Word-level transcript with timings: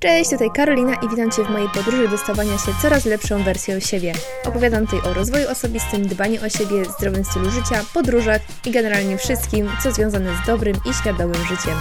Cześć, 0.00 0.30
tutaj 0.30 0.50
Karolina 0.50 0.94
i 0.94 1.08
witam 1.08 1.30
Cię 1.30 1.44
w 1.44 1.50
mojej 1.50 1.68
podróży 1.68 2.08
do 2.08 2.18
stawania 2.18 2.58
się 2.58 2.72
coraz 2.82 3.04
lepszą 3.04 3.42
wersją 3.42 3.80
siebie. 3.80 4.12
Opowiadam 4.44 4.86
tutaj 4.86 5.10
o 5.10 5.14
rozwoju 5.14 5.50
osobistym, 5.50 6.08
dbaniu 6.08 6.44
o 6.44 6.48
siebie, 6.48 6.84
zdrowym 6.84 7.24
stylu 7.24 7.50
życia, 7.50 7.84
podróżach 7.94 8.40
i 8.66 8.70
generalnie 8.70 9.18
wszystkim, 9.18 9.68
co 9.82 9.92
związane 9.92 10.36
z 10.36 10.46
dobrym 10.46 10.76
i 10.90 10.94
świadomym 10.94 11.46
życiem. 11.46 11.74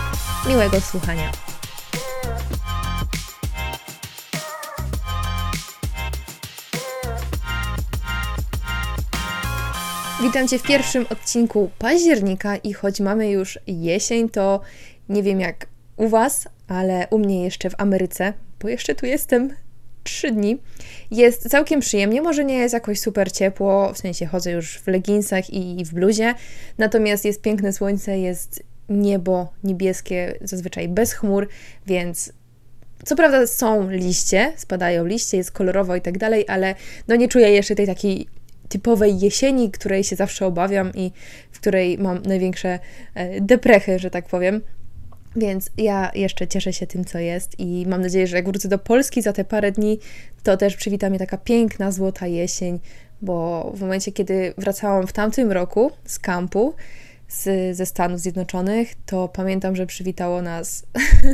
Miłego 0.47 0.81
słuchania. 0.81 1.31
Witam 10.21 10.47
Cię 10.47 10.59
w 10.59 10.63
pierwszym 10.63 11.05
odcinku 11.09 11.69
października 11.77 12.55
i 12.57 12.73
choć 12.73 12.99
mamy 12.99 13.29
już 13.29 13.59
jesień, 13.67 14.29
to 14.29 14.61
nie 15.09 15.23
wiem 15.23 15.39
jak 15.39 15.67
u 15.99 16.07
Was, 16.07 16.47
ale 16.67 17.07
u 17.09 17.19
mnie 17.19 17.43
jeszcze 17.43 17.69
w 17.69 17.75
Ameryce, 17.77 18.33
bo 18.61 18.69
jeszcze 18.69 18.95
tu 18.95 19.05
jestem 19.05 19.53
trzy 20.03 20.31
dni, 20.31 20.57
jest 21.11 21.49
całkiem 21.49 21.79
przyjemnie. 21.79 22.21
Może 22.21 22.45
nie 22.45 22.57
jest 22.57 22.73
jakoś 22.73 22.99
super 22.99 23.31
ciepło, 23.31 23.93
w 23.93 23.97
sensie 23.97 24.25
chodzę 24.25 24.51
już 24.51 24.79
w 24.79 24.87
leginsach 24.87 25.49
i 25.49 25.85
w 25.85 25.93
bluzie, 25.93 26.33
natomiast 26.77 27.25
jest 27.25 27.41
piękne 27.41 27.73
słońce, 27.73 28.19
jest 28.19 28.63
niebo 28.89 29.53
niebieskie, 29.63 30.33
zazwyczaj 30.41 30.87
bez 30.87 31.13
chmur, 31.13 31.47
więc 31.87 32.33
co 33.05 33.15
prawda 33.15 33.47
są 33.47 33.89
liście, 33.89 34.53
spadają 34.57 35.05
liście, 35.05 35.37
jest 35.37 35.51
kolorowo 35.51 35.95
i 35.95 36.01
tak 36.01 36.17
dalej, 36.17 36.45
ale 36.47 36.75
no 37.07 37.15
nie 37.15 37.27
czuję 37.27 37.49
jeszcze 37.49 37.75
tej 37.75 37.87
takiej 37.87 38.27
typowej 38.69 39.19
jesieni, 39.19 39.71
której 39.71 40.03
się 40.03 40.15
zawsze 40.15 40.45
obawiam 40.45 40.91
i 40.95 41.11
w 41.51 41.59
której 41.59 41.97
mam 41.97 42.21
największe 42.21 42.79
e, 43.15 43.41
deprechy, 43.41 43.99
że 43.99 44.09
tak 44.09 44.27
powiem. 44.27 44.61
Więc 45.35 45.69
ja 45.77 46.11
jeszcze 46.15 46.47
cieszę 46.47 46.73
się 46.73 46.87
tym, 46.87 47.05
co 47.05 47.19
jest 47.19 47.59
i 47.59 47.85
mam 47.87 48.01
nadzieję, 48.01 48.27
że 48.27 48.35
jak 48.35 48.45
wrócę 48.45 48.67
do 48.67 48.79
Polski 48.79 49.21
za 49.21 49.33
te 49.33 49.45
parę 49.45 49.71
dni, 49.71 49.99
to 50.43 50.57
też 50.57 50.75
przywita 50.75 51.09
mnie 51.09 51.19
taka 51.19 51.37
piękna, 51.37 51.91
złota 51.91 52.27
jesień, 52.27 52.79
bo 53.21 53.71
w 53.75 53.81
momencie, 53.81 54.11
kiedy 54.11 54.53
wracałam 54.57 55.07
w 55.07 55.13
tamtym 55.13 55.51
roku 55.51 55.91
z 56.05 56.19
kampu, 56.19 56.73
z, 57.29 57.77
ze 57.77 57.85
Stanów 57.85 58.19
Zjednoczonych, 58.19 58.93
to 59.05 59.27
pamiętam, 59.27 59.75
że 59.75 59.85
przywitało 59.85 60.41
nas 60.41 60.85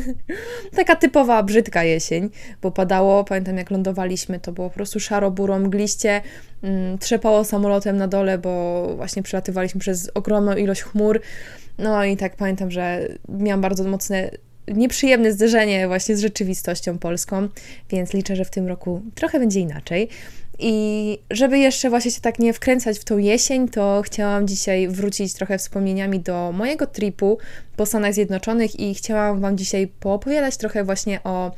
taka 0.76 0.96
typowa 0.96 1.44
brzydka 1.44 1.84
jesień, 1.84 2.30
bo 2.62 2.72
padało, 2.72 3.24
pamiętam 3.24 3.58
jak 3.58 3.72
lądowaliśmy, 3.72 4.40
to 4.40 4.52
było 4.52 4.70
po 4.70 4.76
prostu 4.76 5.00
szaro, 5.00 5.32
buro, 5.32 5.60
mgliście, 5.60 6.22
mm, 6.64 6.98
trzepało 6.98 7.44
samolotem 7.44 7.98
na 7.98 8.08
dole, 8.08 8.38
bo 8.38 8.88
właśnie 8.96 9.24
przelatywaliśmy 9.24 9.80
przez 9.80 10.12
ogromną 10.14 10.56
ilość 10.56 10.82
chmur, 10.82 11.22
no 11.78 12.06
i 12.06 12.18
tak 12.18 12.36
pamiętam, 12.36 12.72
że 12.72 13.08
miałam 13.30 13.62
bardzo 13.62 13.84
mocne 13.84 14.32
nieprzyjemne 14.68 15.32
zderzenie 15.32 15.88
właśnie 15.88 16.16
z 16.16 16.20
rzeczywistością 16.20 16.98
polską, 16.98 17.48
więc 17.90 18.14
liczę, 18.14 18.36
że 18.36 18.46
w 18.46 18.50
tym 18.50 18.68
roku 18.68 19.02
trochę 19.16 19.40
będzie 19.40 19.60
inaczej. 19.60 20.10
I 20.60 21.18
żeby 21.32 21.60
jeszcze 21.60 21.90
właśnie 21.90 22.12
się 22.12 22.22
tak 22.22 22.40
nie 22.40 22.54
wkręcać 22.54 23.00
w 23.00 23.04
tą 23.04 23.18
jesień, 23.18 23.70
to 23.70 24.02
chciałam 24.06 24.48
dzisiaj 24.48 24.88
wrócić 24.88 25.34
trochę 25.34 25.58
wspomnieniami 25.58 26.20
do 26.20 26.52
mojego 26.52 26.88
tripu 26.88 27.38
po 27.76 27.86
Stanach 27.86 28.14
Zjednoczonych 28.14 28.80
i 28.80 28.94
chciałam 28.94 29.42
Wam 29.42 29.58
dzisiaj 29.58 29.88
poopowiadać 29.88 30.58
trochę 30.58 30.84
właśnie 30.84 31.24
o 31.24 31.52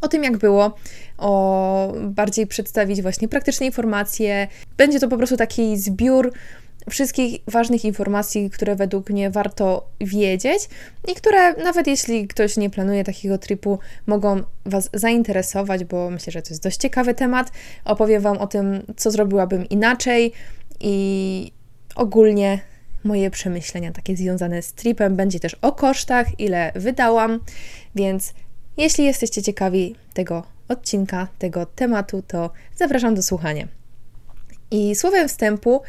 o 0.00 0.08
tym, 0.08 0.24
jak 0.24 0.36
było, 0.36 0.74
o 1.18 1.92
bardziej 2.00 2.46
przedstawić 2.46 3.02
właśnie 3.02 3.28
praktyczne 3.28 3.66
informacje. 3.66 4.48
Będzie 4.76 5.00
to 5.00 5.08
po 5.08 5.16
prostu 5.16 5.36
taki 5.36 5.76
zbiór 5.76 6.32
wszystkich 6.90 7.40
ważnych 7.46 7.84
informacji, 7.84 8.50
które 8.50 8.76
według 8.76 9.10
mnie 9.10 9.30
warto 9.30 9.88
wiedzieć 10.00 10.68
i 11.08 11.14
które 11.14 11.54
nawet 11.54 11.86
jeśli 11.86 12.28
ktoś 12.28 12.56
nie 12.56 12.70
planuje 12.70 13.04
takiego 13.04 13.38
tripu, 13.38 13.78
mogą 14.06 14.42
Was 14.66 14.90
zainteresować, 14.94 15.84
bo 15.84 16.10
myślę, 16.10 16.32
że 16.32 16.42
to 16.42 16.48
jest 16.48 16.62
dość 16.62 16.76
ciekawy 16.76 17.14
temat. 17.14 17.52
Opowiem 17.84 18.22
Wam 18.22 18.38
o 18.38 18.46
tym, 18.46 18.82
co 18.96 19.10
zrobiłabym 19.10 19.68
inaczej 19.68 20.32
i 20.80 21.52
ogólnie 21.94 22.60
moje 23.04 23.30
przemyślenia 23.30 23.92
takie 23.92 24.16
związane 24.16 24.62
z 24.62 24.72
tripem. 24.72 25.16
Będzie 25.16 25.40
też 25.40 25.54
o 25.54 25.72
kosztach, 25.72 26.40
ile 26.40 26.72
wydałam, 26.74 27.40
więc 27.94 28.34
jeśli 28.76 29.04
jesteście 29.04 29.42
ciekawi 29.42 29.94
tego 30.14 30.42
odcinka, 30.68 31.28
tego 31.38 31.66
tematu, 31.66 32.22
to 32.26 32.50
zapraszam 32.76 33.14
do 33.14 33.22
słuchania. 33.22 33.68
I 34.70 34.94
słowem 34.94 35.28
wstępu, 35.28 35.82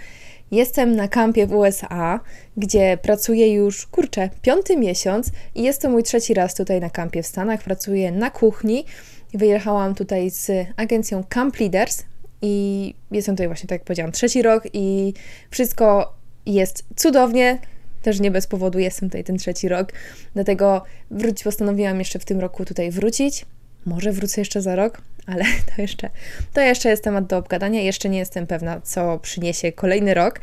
Jestem 0.54 0.96
na 0.96 1.08
kampie 1.08 1.48
w 1.48 1.54
USA, 1.54 2.20
gdzie 2.58 2.98
pracuję 3.02 3.54
już, 3.54 3.88
kurczę, 3.88 4.30
piąty 4.42 4.78
miesiąc 4.78 5.32
i 5.56 5.64
jest 5.64 5.82
to 5.82 5.90
mój 5.90 6.04
trzeci 6.04 6.34
raz 6.34 6.56
tutaj 6.56 6.82
na 6.82 6.90
kampie 6.90 7.24
w 7.24 7.28
Stanach. 7.28 7.64
Pracuję 7.64 8.12
na 8.12 8.30
kuchni. 8.30 8.86
Wyjechałam 9.34 9.96
tutaj 9.96 10.30
z 10.30 10.52
agencją 10.78 11.24
Camp 11.30 11.60
Leaders 11.60 12.04
i 12.42 12.94
jestem 13.12 13.36
tutaj 13.36 13.48
właśnie, 13.48 13.68
tak 13.68 13.80
jak 13.80 13.86
powiedziałam, 13.86 14.12
trzeci 14.12 14.42
rok 14.42 14.64
i 14.74 15.14
wszystko 15.50 16.14
jest 16.46 16.84
cudownie. 16.96 17.60
Też 18.02 18.20
nie 18.20 18.32
bez 18.32 18.48
powodu 18.48 18.80
jestem 18.80 19.10
tutaj 19.10 19.24
ten 19.24 19.38
trzeci 19.38 19.68
rok, 19.68 19.94
dlatego 20.34 20.84
wróć, 21.12 21.44
postanowiłam 21.44 22.00
jeszcze 22.00 22.20
w 22.20 22.26
tym 22.26 22.40
roku 22.40 22.66
tutaj 22.66 22.92
wrócić. 22.92 23.46
Może 23.86 24.12
wrócę 24.12 24.42
jeszcze 24.42 24.62
za 24.62 24.76
rok, 24.76 25.02
ale 25.28 25.44
to 25.76 25.82
jeszcze, 25.82 26.10
to 26.54 26.62
jeszcze 26.62 26.90
jest 26.90 27.04
temat 27.04 27.26
do 27.26 27.38
obgadania. 27.38 27.82
Jeszcze 27.82 28.10
nie 28.10 28.20
jestem 28.20 28.48
pewna, 28.48 28.82
co 28.82 29.20
przyniesie 29.20 29.72
kolejny 29.72 30.14
rok. 30.14 30.40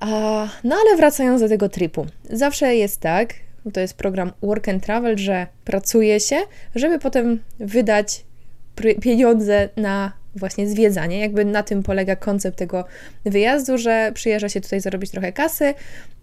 A, 0.00 0.08
no 0.64 0.76
ale 0.76 0.96
wracając 0.96 1.40
do 1.40 1.48
tego 1.48 1.68
tripu. 1.68 2.06
Zawsze 2.30 2.76
jest 2.76 3.00
tak, 3.00 3.34
to 3.72 3.80
jest 3.80 3.94
program 3.94 4.32
Work 4.42 4.68
and 4.68 4.84
Travel, 4.84 5.18
że 5.18 5.46
pracuje 5.64 6.20
się, 6.20 6.36
żeby 6.74 6.98
potem 6.98 7.42
wydać 7.58 8.24
pieniądze 9.02 9.68
na 9.76 10.12
właśnie 10.36 10.68
zwiedzanie. 10.68 11.20
Jakby 11.20 11.44
na 11.44 11.62
tym 11.62 11.82
polega 11.82 12.16
koncept 12.16 12.58
tego 12.58 12.84
wyjazdu, 13.24 13.78
że 13.78 14.12
przyjeżdża 14.14 14.48
się 14.48 14.60
tutaj 14.60 14.80
zarobić 14.80 15.10
trochę 15.10 15.32
kasy 15.32 15.74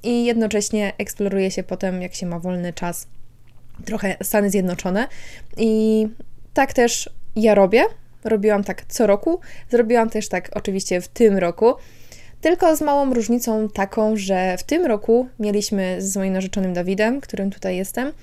i 0.04 0.26
jednocześnie 0.26 0.94
eksploruje 0.98 1.52
się 1.52 1.64
potem, 1.64 2.02
jak 2.02 2.16
się 2.16 2.26
ma 2.26 2.40
wolny 2.40 2.74
czas, 2.74 3.08
trochę 3.86 4.18
Stany 4.24 4.50
Zjednoczone. 4.50 5.08
I 5.58 6.08
tak 6.54 6.74
też 6.74 7.10
ja 7.36 7.56
robię. 7.56 7.84
Robiłam 8.24 8.64
tak 8.64 8.86
co 8.86 9.08
roku. 9.08 9.40
Zrobiłam 9.70 10.10
też 10.10 10.30
tak 10.30 10.50
oczywiście 10.54 11.02
w 11.02 11.08
tym 11.08 11.38
roku. 11.38 11.74
Tylko 12.42 12.76
z 12.76 12.82
małą 12.82 13.14
różnicą 13.14 13.70
taką, 13.70 14.18
że 14.18 14.58
w 14.58 14.64
tym 14.64 14.86
roku 14.86 15.28
mieliśmy 15.40 16.02
z 16.02 16.18
moim 16.18 16.34
narzeczonym 16.34 16.74
Dawidem, 16.74 17.22
którym 17.22 17.52
tutaj 17.52 17.78
jestem, 17.78 18.14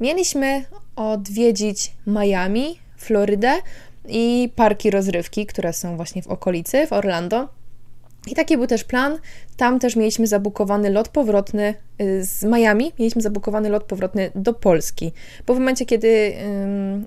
mieliśmy 0.00 0.64
odwiedzić 0.96 1.92
Miami, 2.06 2.78
Florydę 2.96 3.52
i 4.08 4.52
parki 4.56 4.90
rozrywki, 4.90 5.46
które 5.46 5.72
są 5.72 5.96
właśnie 5.96 6.22
w 6.22 6.26
okolicy, 6.26 6.86
w 6.86 6.92
Orlando. 6.92 7.48
I 8.26 8.34
taki 8.34 8.56
był 8.56 8.66
też 8.66 8.84
plan. 8.84 9.18
Tam 9.56 9.78
też 9.78 9.96
mieliśmy 9.96 10.26
zabukowany 10.26 10.90
lot 10.90 11.08
powrotny 11.08 11.74
y, 12.00 12.24
z 12.24 12.44
Miami, 12.44 12.92
mieliśmy 12.98 13.22
zabukowany 13.22 13.68
lot 13.68 13.84
powrotny 13.84 14.30
do 14.34 14.54
Polski. 14.54 15.12
Bo 15.46 15.54
w 15.54 15.58
momencie, 15.58 15.86
kiedy 15.86 16.32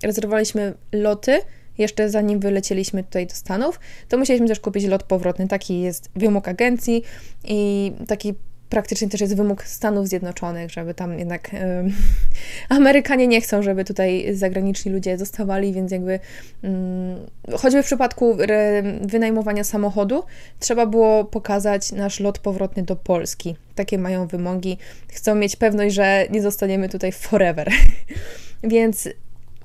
rezerwowaliśmy 0.04 0.74
loty, 0.92 1.40
jeszcze 1.78 2.10
zanim 2.10 2.40
wylecieliśmy 2.40 3.04
tutaj 3.04 3.28
do 3.28 3.36
Stanów, 3.36 3.80
to 4.10 4.18
musieliśmy 4.18 4.48
też 4.48 4.60
kupić 4.60 4.86
lot 4.86 5.04
powrotny. 5.04 5.48
Taki 5.48 5.82
jest 5.82 6.10
wymóg 6.16 6.48
agencji 6.48 7.04
i 7.44 7.92
taki 8.08 8.34
praktycznie 8.70 9.10
też 9.10 9.22
jest 9.22 9.36
wymóg 9.36 9.64
Stanów 9.64 10.08
Zjednoczonych, 10.08 10.72
żeby 10.72 10.94
tam 10.94 11.20
jednak 11.20 11.52
Amerykanie 12.70 13.28
nie 13.28 13.42
chcą, 13.42 13.64
żeby 13.64 13.86
tutaj 13.86 14.36
zagraniczni 14.36 14.92
ludzie 14.92 15.18
zostawali, 15.18 15.74
więc 15.74 15.92
jakby 15.92 16.20
um, 16.64 17.16
choćby 17.58 17.84
w 17.84 17.86
przypadku 17.86 18.38
wynajmowania 19.02 19.64
samochodu 19.64 20.24
trzeba 20.60 20.86
było 20.86 21.26
pokazać 21.26 21.92
nasz 21.92 22.20
lot 22.20 22.40
powrotny 22.40 22.84
do 22.84 22.96
Polski. 22.96 23.56
Takie 23.76 23.98
mają 23.98 24.28
wymogi. 24.28 24.78
Chcą 25.08 25.36
mieć 25.36 25.56
pewność, 25.56 25.96
że 25.96 26.26
nie 26.30 26.42
zostaniemy 26.42 26.90
tutaj 26.90 27.12
forever. 27.12 27.72
więc 28.64 29.10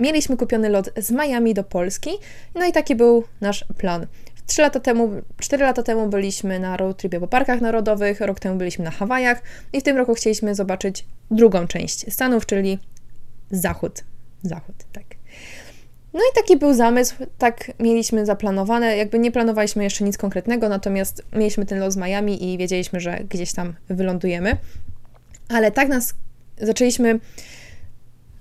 mieliśmy 0.01 0.37
kupiony 0.37 0.69
lot 0.69 0.91
z 0.97 1.11
Miami 1.11 1.55
do 1.55 1.65
Polski, 1.65 2.11
no 2.55 2.67
i 2.67 2.73
taki 2.73 2.95
był 2.95 3.25
nasz 3.41 3.65
plan. 3.79 4.07
Trzy 4.53 4.63
lata 4.63 4.81
temu, 4.81 5.11
cztery 5.39 5.65
lata 5.65 5.83
temu 5.83 6.09
byliśmy 6.09 6.61
na 6.61 6.77
road 6.77 6.97
tripie 6.97 7.21
po 7.21 7.27
parkach 7.27 7.61
narodowych, 7.61 8.21
rok 8.21 8.41
temu 8.41 8.59
byliśmy 8.59 8.85
na 8.85 8.91
Hawajach 8.91 9.43
i 9.73 9.81
w 9.81 9.83
tym 9.83 9.97
roku 9.97 10.15
chcieliśmy 10.15 10.55
zobaczyć 10.55 11.05
drugą 11.31 11.67
część 11.67 12.13
Stanów, 12.13 12.47
czyli 12.47 12.79
zachód. 13.51 14.05
Zachód, 14.43 14.75
tak. 14.93 15.05
No 16.13 16.21
i 16.21 16.35
taki 16.35 16.57
był 16.57 16.75
zamysł, 16.75 17.15
tak 17.39 17.73
mieliśmy 17.79 18.27
zaplanowane, 18.27 18.97
jakby 18.97 19.19
nie 19.19 19.33
planowaliśmy 19.33 19.85
jeszcze 19.85 20.05
nic 20.05 20.19
konkretnego, 20.19 20.69
natomiast 20.69 21.23
mieliśmy 21.33 21.67
ten 21.67 21.79
lot 21.79 21.93
z 21.93 21.97
Miami 21.97 22.53
i 22.53 22.59
wiedzieliśmy, 22.59 23.01
że 23.01 23.19
gdzieś 23.31 23.53
tam 23.53 23.75
wylądujemy. 23.89 24.57
Ale 25.49 25.71
tak 25.71 25.89
nas 25.89 26.15
zaczęliśmy 26.61 27.21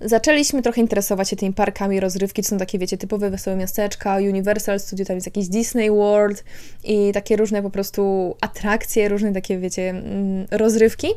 zaczęliśmy 0.05 0.61
trochę 0.61 0.81
interesować 0.81 1.29
się 1.29 1.35
tymi 1.35 1.53
parkami 1.53 1.99
rozrywki, 1.99 2.43
to 2.43 2.49
są 2.49 2.57
takie, 2.57 2.79
wiecie, 2.79 2.97
typowe 2.97 3.29
wesołe 3.29 3.57
miasteczka, 3.57 4.15
Universal 4.15 4.79
Studio, 4.79 5.05
tam 5.05 5.15
jest 5.15 5.27
jakiś 5.27 5.47
Disney 5.47 5.89
World 5.89 6.43
i 6.83 7.11
takie 7.13 7.35
różne 7.35 7.61
po 7.61 7.69
prostu 7.69 8.35
atrakcje, 8.41 9.09
różne 9.09 9.33
takie, 9.33 9.57
wiecie, 9.57 9.89
mm, 9.89 10.47
rozrywki. 10.51 11.07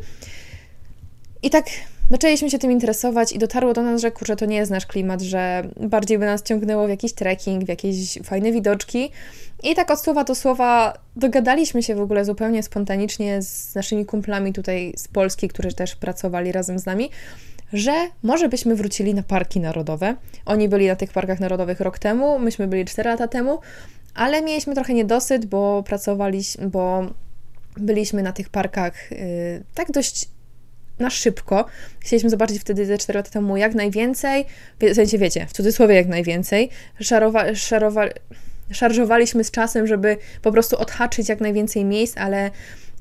I 1.43 1.51
tak 1.51 1.67
zaczęliśmy 2.11 2.51
się 2.51 2.59
tym 2.59 2.73
interesować 2.73 3.33
i 3.33 3.39
dotarło 3.39 3.73
do 3.73 3.83
nas, 3.83 4.01
że 4.01 4.11
kurczę, 4.11 4.37
to 4.37 4.47
nie 4.47 4.57
jest 4.57 4.71
nasz 4.71 4.87
klimat, 4.87 5.23
że 5.23 5.69
bardziej 5.81 6.19
by 6.19 6.25
nas 6.25 6.43
ciągnęło 6.43 6.87
w 6.87 6.91
jakiś 6.91 7.13
trekking, 7.13 7.65
w 7.65 7.69
jakieś 7.69 8.19
fajne 8.25 8.53
widoczki. 8.53 9.11
I 9.63 9.75
tak 9.75 9.91
od 9.91 10.01
słowa 10.01 10.25
do 10.25 10.35
słowa 10.35 10.99
dogadaliśmy 11.17 11.83
się 11.83 11.95
w 11.95 12.01
ogóle 12.01 12.25
zupełnie 12.25 12.63
spontanicznie 12.63 13.43
z 13.43 13.75
naszymi 13.75 14.07
kumplami 14.07 14.53
tutaj 14.53 14.93
z 14.97 15.09
Polski, 15.09 15.49
którzy 15.49 15.73
też 15.73 15.97
pracowali 15.97 16.53
razem 16.53 16.79
z 16.79 16.87
nami, 16.87 17.11
że 17.75 18.09
może 18.23 18.49
byśmy 18.49 18.77
wrócili 18.77 19.15
na 19.15 19.23
parki 19.23 19.61
narodowe. 19.61 20.17
Oni 20.47 20.69
byli 20.69 20.87
na 20.87 20.97
tych 20.97 21.13
parkach 21.13 21.41
narodowych 21.41 21.81
rok 21.81 21.99
temu, 21.99 22.39
myśmy 22.39 22.67
byli 22.67 22.85
4 22.85 23.11
lata 23.11 23.29
temu, 23.29 23.59
ale 24.15 24.43
mieliśmy 24.43 24.75
trochę 24.75 24.95
niedosyt, 24.95 25.47
bo 25.47 25.83
pracowaliśmy, 25.83 26.69
bo 26.69 27.07
byliśmy 27.77 28.23
na 28.23 28.33
tych 28.33 28.49
parkach 28.49 29.11
yy, 29.11 29.19
tak 29.75 29.93
dość 29.93 30.29
na 30.99 31.11
szybko. 31.11 31.65
Chcieliśmy 32.01 32.31
zobaczyć 32.31 32.61
wtedy 32.61 32.87
te 32.87 32.99
4 32.99 33.17
lata 33.17 33.31
temu 33.31 33.57
jak 33.57 33.75
najwięcej, 33.75 34.45
w 34.81 34.95
sensie 34.95 35.19
wiecie, 35.19 35.47
w 35.47 35.53
cudzysłowie 35.53 35.95
jak 35.95 36.07
najwięcej. 36.07 36.71
Szarowa, 37.01 37.55
szarowa, 37.55 38.05
szarżowaliśmy 38.71 39.45
z 39.45 39.51
czasem, 39.51 39.87
żeby 39.87 40.17
po 40.43 40.53
prostu 40.53 40.79
odhaczyć 40.79 41.29
jak 41.29 41.41
najwięcej 41.41 41.85
miejsc, 41.85 42.19
ale 42.19 42.51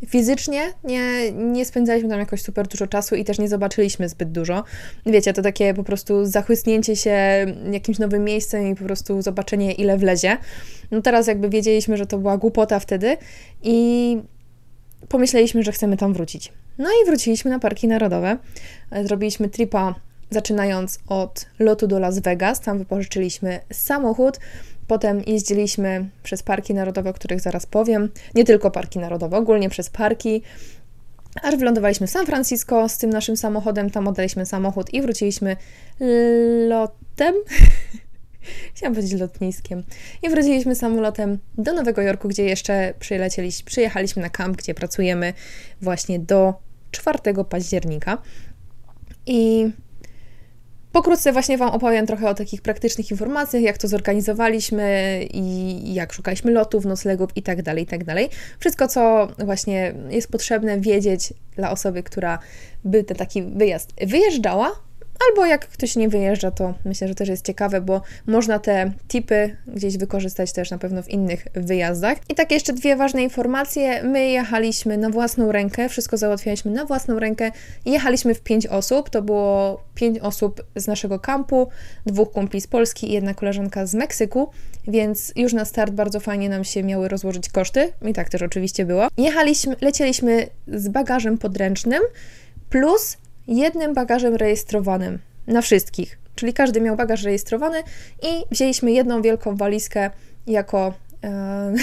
fizycznie 0.08 0.74
nie, 0.84 1.32
nie 1.32 1.66
spędzaliśmy 1.66 2.10
tam 2.10 2.20
jakoś 2.20 2.42
super 2.42 2.68
dużo 2.68 2.88
czasu 2.88 3.16
i 3.16 3.24
też 3.26 3.40
nie 3.40 3.48
zobaczyliśmy 3.48 4.10
zbyt 4.10 4.32
dużo. 4.32 4.64
Wiecie, 5.06 5.34
to 5.34 5.42
takie 5.42 5.74
po 5.74 5.84
prostu 5.84 6.26
zachłysnięcie 6.26 6.96
się 6.96 7.18
jakimś 7.72 8.00
nowym 8.00 8.24
miejscem 8.24 8.68
i 8.68 8.76
po 8.76 8.84
prostu 8.84 9.22
zobaczenie, 9.22 9.72
ile 9.72 9.98
wlezie. 9.98 10.38
No 10.92 11.02
teraz 11.02 11.28
jakby 11.28 11.50
wiedzieliśmy, 11.50 11.98
że 11.98 12.06
to 12.06 12.18
była 12.18 12.38
głupota 12.38 12.80
wtedy 12.80 13.18
i 13.64 14.18
pomyśleliśmy, 15.10 15.64
że 15.64 15.72
chcemy 15.72 15.98
tam 15.98 16.14
wrócić. 16.14 16.52
No 16.78 16.90
i 16.90 17.06
wróciliśmy 17.06 17.52
na 17.52 17.60
parki 17.60 17.88
narodowe. 17.88 18.38
Zrobiliśmy 19.04 19.50
tripa 19.50 19.96
zaczynając 20.30 21.00
od 21.08 21.46
lotu 21.60 21.88
do 21.88 22.00
Las 22.00 22.20
Vegas. 22.20 22.60
Tam 22.60 22.78
wypożyczyliśmy 22.78 23.60
samochód. 23.72 24.40
Potem 24.88 25.21
jeździliśmy 25.27 26.09
przez 26.24 26.44
parki 26.44 26.74
narodowe, 26.74 27.09
o 27.09 27.13
których 27.13 27.41
zaraz 27.41 27.65
powiem. 27.65 28.09
Nie 28.35 28.44
tylko 28.44 28.71
parki 28.71 29.00
narodowe, 29.00 29.38
ogólnie 29.38 29.69
przez 29.69 29.89
parki. 29.89 30.41
Aż 31.41 31.56
wylądowaliśmy 31.56 32.07
w 32.07 32.09
San 32.09 32.25
Francisco 32.25 32.89
z 32.89 32.97
tym 32.97 33.09
naszym 33.09 33.38
samochodem. 33.38 33.89
Tam 33.89 34.07
oddaliśmy 34.07 34.45
samochód 34.45 34.94
i 34.94 35.01
wróciliśmy 35.01 35.56
lotem. 36.68 37.35
Chciałam 38.74 38.95
powiedzieć 38.95 39.19
lotniskiem. 39.19 39.83
I 40.21 40.30
wróciliśmy 40.30 40.75
samolotem 40.75 41.39
do 41.57 41.74
Nowego 41.74 42.01
Jorku, 42.01 42.27
gdzie 42.27 42.44
jeszcze 42.44 42.94
przyjechaliśmy 43.65 44.21
na 44.21 44.30
kamp, 44.30 44.57
gdzie 44.57 44.74
pracujemy 44.74 45.33
właśnie 45.81 46.19
do 46.19 46.53
4 46.91 47.19
października. 47.50 48.18
I 49.25 49.69
Pokrótce 50.94 51.34
właśnie 51.34 51.57
Wam 51.57 51.69
opowiem 51.69 52.07
trochę 52.07 52.30
o 52.30 52.34
takich 52.34 52.62
praktycznych 52.62 53.12
informacjach, 53.12 53.63
jak 53.63 53.78
to 53.78 53.88
zorganizowaliśmy 53.88 55.19
i 55.34 55.94
jak 55.94 56.13
szukaliśmy 56.13 56.51
lotów, 56.51 56.86
noclegów 56.86 57.30
i 57.36 57.44
tak 57.44 57.62
dalej, 57.62 57.84
i 57.84 57.88
tak. 57.88 58.04
Wszystko, 58.60 58.88
co 58.88 59.28
właśnie 59.45 59.94
jest 60.10 60.31
potrzebne 60.31 60.80
wiedzieć 60.80 61.34
dla 61.56 61.72
osoby, 61.72 62.04
która 62.04 62.40
by 62.84 63.04
ten 63.04 63.18
taki 63.18 63.44
wyjazd 63.44 63.94
wyjeżdżała, 64.07 64.72
Albo 65.30 65.46
jak 65.46 65.68
ktoś 65.68 65.96
nie 65.96 66.10
wyjeżdża, 66.10 66.52
to 66.52 66.74
myślę, 66.86 67.08
że 67.08 67.16
też 67.16 67.30
jest 67.30 67.46
ciekawe, 67.46 67.81
bo 67.81 68.02
można 68.28 68.60
te 68.60 68.92
tipy 69.08 69.58
gdzieś 69.68 69.98
wykorzystać 69.98 70.54
też 70.54 70.72
na 70.72 70.78
pewno 70.78 71.04
w 71.04 71.10
innych 71.10 71.48
wyjazdach. 71.54 72.18
I 72.30 72.36
tak 72.36 72.52
jeszcze 72.52 72.74
dwie 72.74 72.96
ważne 72.96 73.24
informacje. 73.24 74.04
My 74.04 74.30
jechaliśmy 74.30 74.98
na 74.98 75.10
własną 75.10 75.52
rękę, 75.52 75.90
wszystko 75.90 76.18
załatwialiśmy 76.18 76.72
na 76.72 76.86
własną 76.86 77.20
rękę. 77.20 77.52
Jechaliśmy 77.86 78.36
w 78.36 78.42
pięć 78.42 78.68
osób, 78.68 79.10
to 79.10 79.22
było 79.22 79.84
pięć 79.96 80.20
osób 80.20 80.64
z 80.75 80.88
naszego 80.88 81.20
kampu, 81.20 81.69
dwóch 82.06 82.31
kumpli 82.31 82.62
z 82.62 82.68
Polski 82.68 83.10
i 83.10 83.14
jedna 83.14 83.34
koleżanka 83.34 83.86
z 83.86 83.94
Meksyku, 83.94 84.50
więc 84.88 85.34
już 85.36 85.54
na 85.54 85.66
start 85.66 85.94
bardzo 85.94 86.19
fajnie 86.19 86.50
nam 86.50 86.64
się 86.64 86.84
miały 86.84 87.08
rozłożyć 87.08 87.50
koszty. 87.50 87.92
I 88.02 88.14
tak 88.14 88.30
też 88.30 88.42
oczywiście 88.42 88.86
było. 88.86 89.08
Jechaliśmy, 89.18 89.76
lecieliśmy 89.81 90.48
z 90.68 90.88
bagażem 90.88 91.38
podręcznym 91.38 92.02
plus 92.69 93.18
jednym 93.48 93.94
bagażem 93.94 94.36
rejestrowanym 94.36 95.19
na 95.48 95.62
wszystkich. 95.62 96.18
Czyli 96.36 96.54
każdy 96.54 96.81
miał 96.81 96.95
bagaż 96.95 97.24
rejestrowany 97.24 97.84
i 98.24 98.28
wzięliśmy 98.51 98.92
jedną 98.92 99.22
wielką 99.22 99.56
walizkę 99.56 100.10
jako 100.48 100.94
e, 101.24 101.74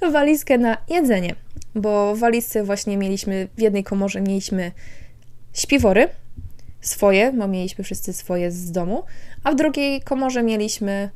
walizkę 0.12 0.58
na 0.58 0.76
jedzenie, 0.88 1.34
bo 1.74 2.14
w 2.14 2.18
walizce 2.18 2.64
właśnie 2.64 2.98
mieliśmy, 2.98 3.48
w 3.56 3.60
jednej 3.60 3.84
komorze 3.84 4.20
mieliśmy 4.20 4.72
śpiwory 5.52 6.08
swoje, 6.80 7.32
bo 7.32 7.48
mieliśmy 7.48 7.84
wszyscy 7.84 8.12
swoje 8.12 8.50
z 8.50 8.72
domu, 8.72 9.02
a 9.44 9.52
w 9.52 9.56
drugiej 9.56 10.00
komorze 10.00 10.42
mieliśmy 10.42 11.10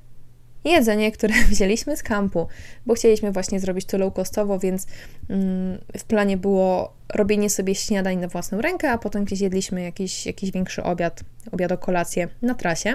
jedzenie, 0.64 1.12
które 1.12 1.34
wzięliśmy 1.50 1.96
z 1.96 2.02
kampu, 2.02 2.48
bo 2.86 2.94
chcieliśmy 2.94 3.32
właśnie 3.32 3.60
zrobić 3.60 3.84
to 3.84 3.98
low 3.98 4.14
costowo, 4.14 4.58
więc 4.58 4.86
mm, 5.30 5.78
w 5.98 6.04
planie 6.04 6.36
było 6.36 6.92
robienie 7.14 7.50
sobie 7.50 7.74
śniadań 7.74 8.16
na 8.16 8.28
własną 8.28 8.60
rękę, 8.60 8.90
a 8.90 8.98
potem 8.98 9.24
gdzieś 9.24 9.40
jedliśmy 9.40 9.82
jakiś, 9.82 10.26
jakiś 10.26 10.50
większy 10.50 10.82
obiad, 10.82 11.20
obiad 11.52 11.72
o 11.72 11.78
kolację 11.78 12.28
na 12.42 12.54
trasie. 12.54 12.94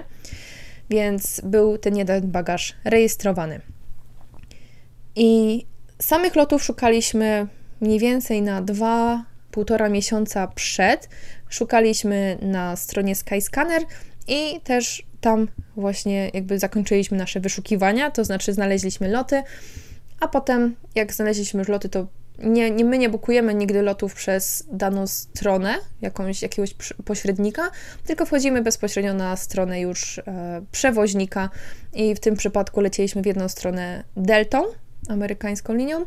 Więc 0.90 1.42
był 1.44 1.78
ten 1.78 1.98
jeden 1.98 2.32
bagaż 2.32 2.76
rejestrowany. 2.84 3.62
I 5.16 5.66
samych 6.00 6.36
lotów 6.36 6.64
szukaliśmy 6.64 7.48
mniej 7.82 8.00
więcej 8.00 8.42
na 8.42 8.62
dwa, 8.62 9.26
półtora 9.52 9.90
miesiąca 9.90 10.48
przed. 10.48 11.10
Szukaliśmy 11.50 12.38
na 12.42 12.76
stronie 12.76 13.16
Skyscanner 13.16 13.82
i 14.28 14.62
też 14.64 15.04
tam 15.22 15.48
właśnie 15.76 16.30
jakby 16.34 16.60
zakończyliśmy 16.60 17.18
nasze 17.18 17.40
wyszukiwania, 17.40 18.12
to 18.12 18.26
znaczy 18.26 18.54
znaleźliśmy 18.54 19.10
loty, 19.10 19.44
a 20.20 20.28
potem 20.28 20.76
jak 20.96 21.14
znaleźliśmy 21.14 21.60
już 21.60 21.68
loty, 21.68 21.90
to 21.90 22.08
nie, 22.44 22.72
nie, 22.72 22.86
my 22.86 22.98
nie 22.98 23.10
bukujemy 23.10 23.54
nigdy 23.54 23.82
lotów 23.82 24.14
przez 24.14 24.68
daną 24.72 25.08
stronę, 25.08 25.76
jakąś, 26.02 26.42
jakiegoś 26.42 26.74
pośrednika, 27.06 27.72
tylko 28.06 28.26
wchodzimy 28.26 28.62
bezpośrednio 28.62 29.14
na 29.14 29.36
stronę 29.36 29.82
już 29.82 30.20
e, 30.20 30.62
przewoźnika 30.72 31.50
i 31.94 32.16
w 32.16 32.20
tym 32.20 32.36
przypadku 32.36 32.82
lecieliśmy 32.82 33.22
w 33.22 33.26
jedną 33.26 33.50
stronę 33.50 34.04
Deltą, 34.18 34.64
amerykańską 35.10 35.74
linią, 35.74 36.06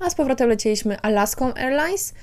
a 0.00 0.10
z 0.10 0.14
powrotem 0.14 0.48
lecieliśmy 0.48 1.00
Alaską 1.00 1.54
Airlines 1.54 2.14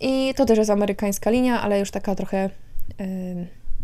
i 0.00 0.34
to 0.36 0.44
też 0.44 0.58
jest 0.58 0.70
amerykańska 0.70 1.30
linia, 1.30 1.60
ale 1.60 1.80
już 1.80 1.90
taka 1.90 2.14
trochę 2.14 2.38
e, 2.38 2.50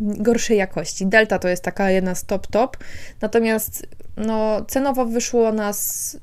gorszej 0.01 0.59
jakości. 0.59 1.07
Delta 1.07 1.39
to 1.39 1.49
jest 1.49 1.63
taka 1.63 1.91
jedna 1.91 2.15
z 2.15 2.25
top 2.25 2.47
top, 2.47 2.77
natomiast 3.21 3.87
no, 4.17 4.65
cenowo 4.65 5.07
wyszło 5.07 5.53
nas 5.53 6.17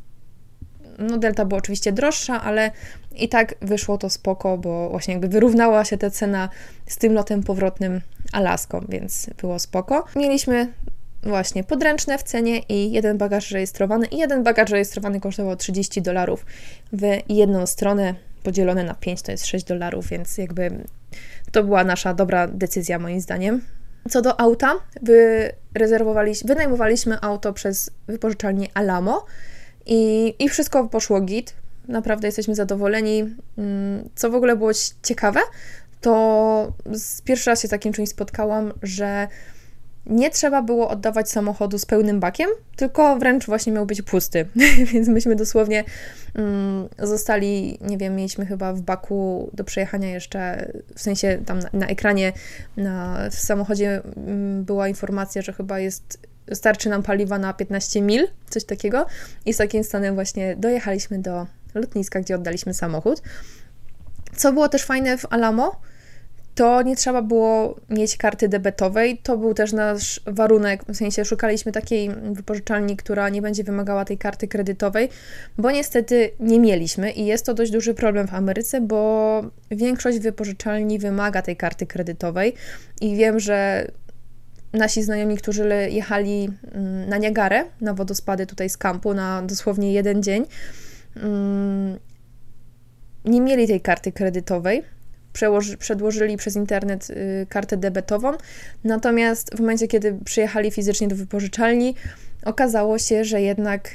no 0.98 1.18
Delta 1.18 1.46
była 1.46 1.58
oczywiście 1.58 1.92
droższa, 1.92 2.42
ale 2.42 2.72
i 3.16 3.30
tak 3.30 3.56
wyszło 3.62 3.98
to 3.98 4.10
spoko, 4.10 4.58
bo 4.58 4.90
właśnie 4.90 5.14
jakby 5.14 5.28
wyrównała 5.28 5.86
się 5.86 5.98
ta 5.98 6.10
cena 6.10 6.50
z 6.88 6.98
tym 6.98 7.14
lotem 7.14 7.44
powrotnym 7.44 8.02
Alaską, 8.32 8.86
więc 8.90 9.30
było 9.42 9.60
spoko. 9.60 10.06
Mieliśmy 10.16 10.74
właśnie 11.24 11.64
podręczne 11.64 12.18
w 12.18 12.24
cenie 12.24 12.60
i 12.60 12.92
jeden 12.92 13.18
bagaż 13.18 13.52
rejestrowany 13.52 14.06
i 14.06 14.18
jeden 14.18 14.44
bagaż 14.44 14.70
rejestrowany 14.70 15.20
kosztował 15.20 15.56
30 15.56 16.02
dolarów 16.02 16.46
w 16.94 17.02
jedną 17.30 17.66
stronę, 17.66 18.16
podzielone 18.44 18.84
na 18.84 18.94
5 18.94 19.22
to 19.22 19.32
jest 19.32 19.46
6 19.46 19.66
dolarów, 19.66 20.08
więc 20.08 20.38
jakby 20.38 20.84
to 21.52 21.64
była 21.64 21.84
nasza 21.84 22.14
dobra 22.14 22.48
decyzja 22.48 23.00
moim 23.00 23.22
zdaniem. 23.22 23.62
Co 24.10 24.22
do 24.22 24.40
auta, 24.40 24.76
wynajmowaliśmy 26.46 27.22
auto 27.22 27.54
przez 27.54 27.92
wypożyczalnię 28.08 28.68
Alamo 28.74 29.26
i, 29.86 30.34
i 30.40 30.50
wszystko 30.50 30.88
poszło 30.88 31.22
git. 31.22 31.54
Naprawdę 31.88 32.28
jesteśmy 32.28 32.56
zadowoleni. 32.56 33.36
Mm, 33.58 34.10
co 34.16 34.30
w 34.30 34.36
ogóle 34.36 34.56
było 34.56 34.72
ciekawe, 35.04 35.40
to 36.02 36.74
pierwszy 37.24 37.50
raz 37.50 37.62
się 37.62 37.68
z 37.68 37.72
takim 37.72 37.94
czymś 37.94 38.10
spotkałam, 38.10 38.74
że 38.84 39.28
nie 40.06 40.30
trzeba 40.30 40.62
było 40.62 40.90
oddawać 40.90 41.32
samochodu 41.32 41.80
z 41.80 41.86
pełnym 41.86 42.20
bakiem, 42.20 42.50
tylko 42.76 43.20
wręcz 43.20 43.46
właśnie 43.46 43.74
miał 43.74 43.86
być 43.86 44.02
pusty. 44.02 44.46
Więc 44.94 45.08
myśmy 45.08 45.36
dosłownie 45.36 45.84
mm, 46.36 46.88
zostali, 47.00 47.78
nie 47.82 47.98
wiem, 47.98 48.16
mieliśmy 48.16 48.46
chyba 48.46 48.74
w 48.74 48.82
baku 48.82 49.50
do 49.54 49.64
przejechania 49.64 50.10
jeszcze, 50.10 50.72
w 50.96 51.02
sensie 51.02 51.42
tam 51.46 51.60
na, 51.60 51.70
na 51.74 51.88
ekranie 51.88 52.34
na, 52.78 53.18
w 53.32 53.36
samochodzie 53.36 54.02
mm, 54.18 54.64
była 54.64 54.88
informacja, 54.88 55.42
że 55.42 55.54
chyba 55.54 55.80
jest 55.80 56.20
starczy 56.54 56.90
nam 56.90 57.04
paliwa 57.04 57.40
na 57.40 57.54
15 57.54 58.02
mil, 58.02 58.28
coś 58.50 58.64
takiego. 58.64 59.06
I 59.46 59.54
z 59.54 59.58
takim 59.58 59.84
stanem 59.84 60.16
właśnie 60.16 60.56
dojechaliśmy 60.56 61.20
do 61.20 61.48
lotniska, 61.76 62.20
gdzie 62.20 62.36
oddaliśmy 62.36 62.74
samochód. 62.74 63.22
Co 64.36 64.54
było 64.54 64.70
też 64.70 64.84
fajne 64.84 65.18
w 65.18 65.26
Alamo, 65.30 65.82
to 66.56 66.82
nie 66.82 66.96
trzeba 66.96 67.22
było 67.22 67.76
mieć 67.90 68.18
karty 68.18 68.50
debetowej. 68.50 69.18
To 69.24 69.38
był 69.38 69.54
też 69.54 69.74
nasz 69.74 70.22
warunek, 70.26 70.84
w 70.88 70.96
sensie 70.96 71.26
szukaliśmy 71.26 71.72
takiej 71.72 72.10
wypożyczalni, 72.32 72.98
która 72.98 73.30
nie 73.30 73.42
będzie 73.42 73.64
wymagała 73.64 74.06
tej 74.06 74.18
karty 74.18 74.48
kredytowej, 74.48 75.10
bo 75.58 75.72
niestety 75.72 76.32
nie 76.40 76.60
mieliśmy 76.60 77.12
i 77.12 77.26
jest 77.26 77.46
to 77.46 77.54
dość 77.54 77.72
duży 77.72 77.94
problem 77.94 78.28
w 78.28 78.34
Ameryce, 78.34 78.82
bo 78.82 79.42
większość 79.72 80.20
wypożyczalni 80.20 81.00
wymaga 81.00 81.42
tej 81.42 81.56
karty 81.56 81.86
kredytowej 81.86 82.54
i 83.02 83.16
wiem, 83.16 83.40
że 83.40 83.88
nasi 84.74 85.04
znajomi, 85.04 85.38
którzy 85.38 85.70
jechali 85.90 86.50
mm, 86.72 87.10
na 87.10 87.18
Niagarę, 87.18 87.66
na 87.82 87.94
wodospady 87.94 88.46
tutaj 88.46 88.70
z 88.70 88.78
kampu 88.78 89.14
na 89.14 89.42
dosłownie 89.42 89.94
jeden 89.94 90.24
dzień, 90.24 90.46
mm, 91.16 92.00
nie 93.26 93.42
mieli 93.42 93.68
tej 93.68 93.82
karty 93.82 94.12
kredytowej 94.12 94.84
przedłożyli 95.80 96.38
przez 96.38 96.56
internet 96.56 97.10
y, 97.10 97.48
kartę 97.50 97.78
debetową. 97.78 98.32
Natomiast 98.84 99.56
w 99.56 99.60
momencie, 99.60 99.88
kiedy 99.88 100.18
przyjechali 100.26 100.72
fizycznie 100.72 101.08
do 101.08 101.16
wypożyczalni, 101.16 101.96
okazało 102.46 102.98
się, 102.98 103.26
że 103.26 103.42
jednak 103.42 103.90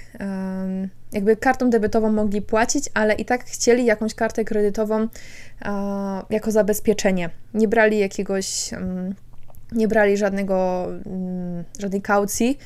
jakby 1.12 1.36
kartą 1.36 1.70
debetową 1.70 2.12
mogli 2.12 2.42
płacić, 2.42 2.84
ale 2.94 3.14
i 3.14 3.24
tak 3.24 3.44
chcieli 3.44 3.84
jakąś 3.84 4.14
kartę 4.14 4.44
kredytową 4.44 5.08
jako 6.30 6.50
zabezpieczenie. 6.50 7.30
Nie 7.54 7.68
brali 7.68 7.98
jakiegoś, 7.98 8.70
nie 9.72 9.88
brali 9.88 10.16
żadnego, 10.16 10.86
mm, 11.06 11.64
żadnej 11.78 12.02
kaucji 12.02 12.58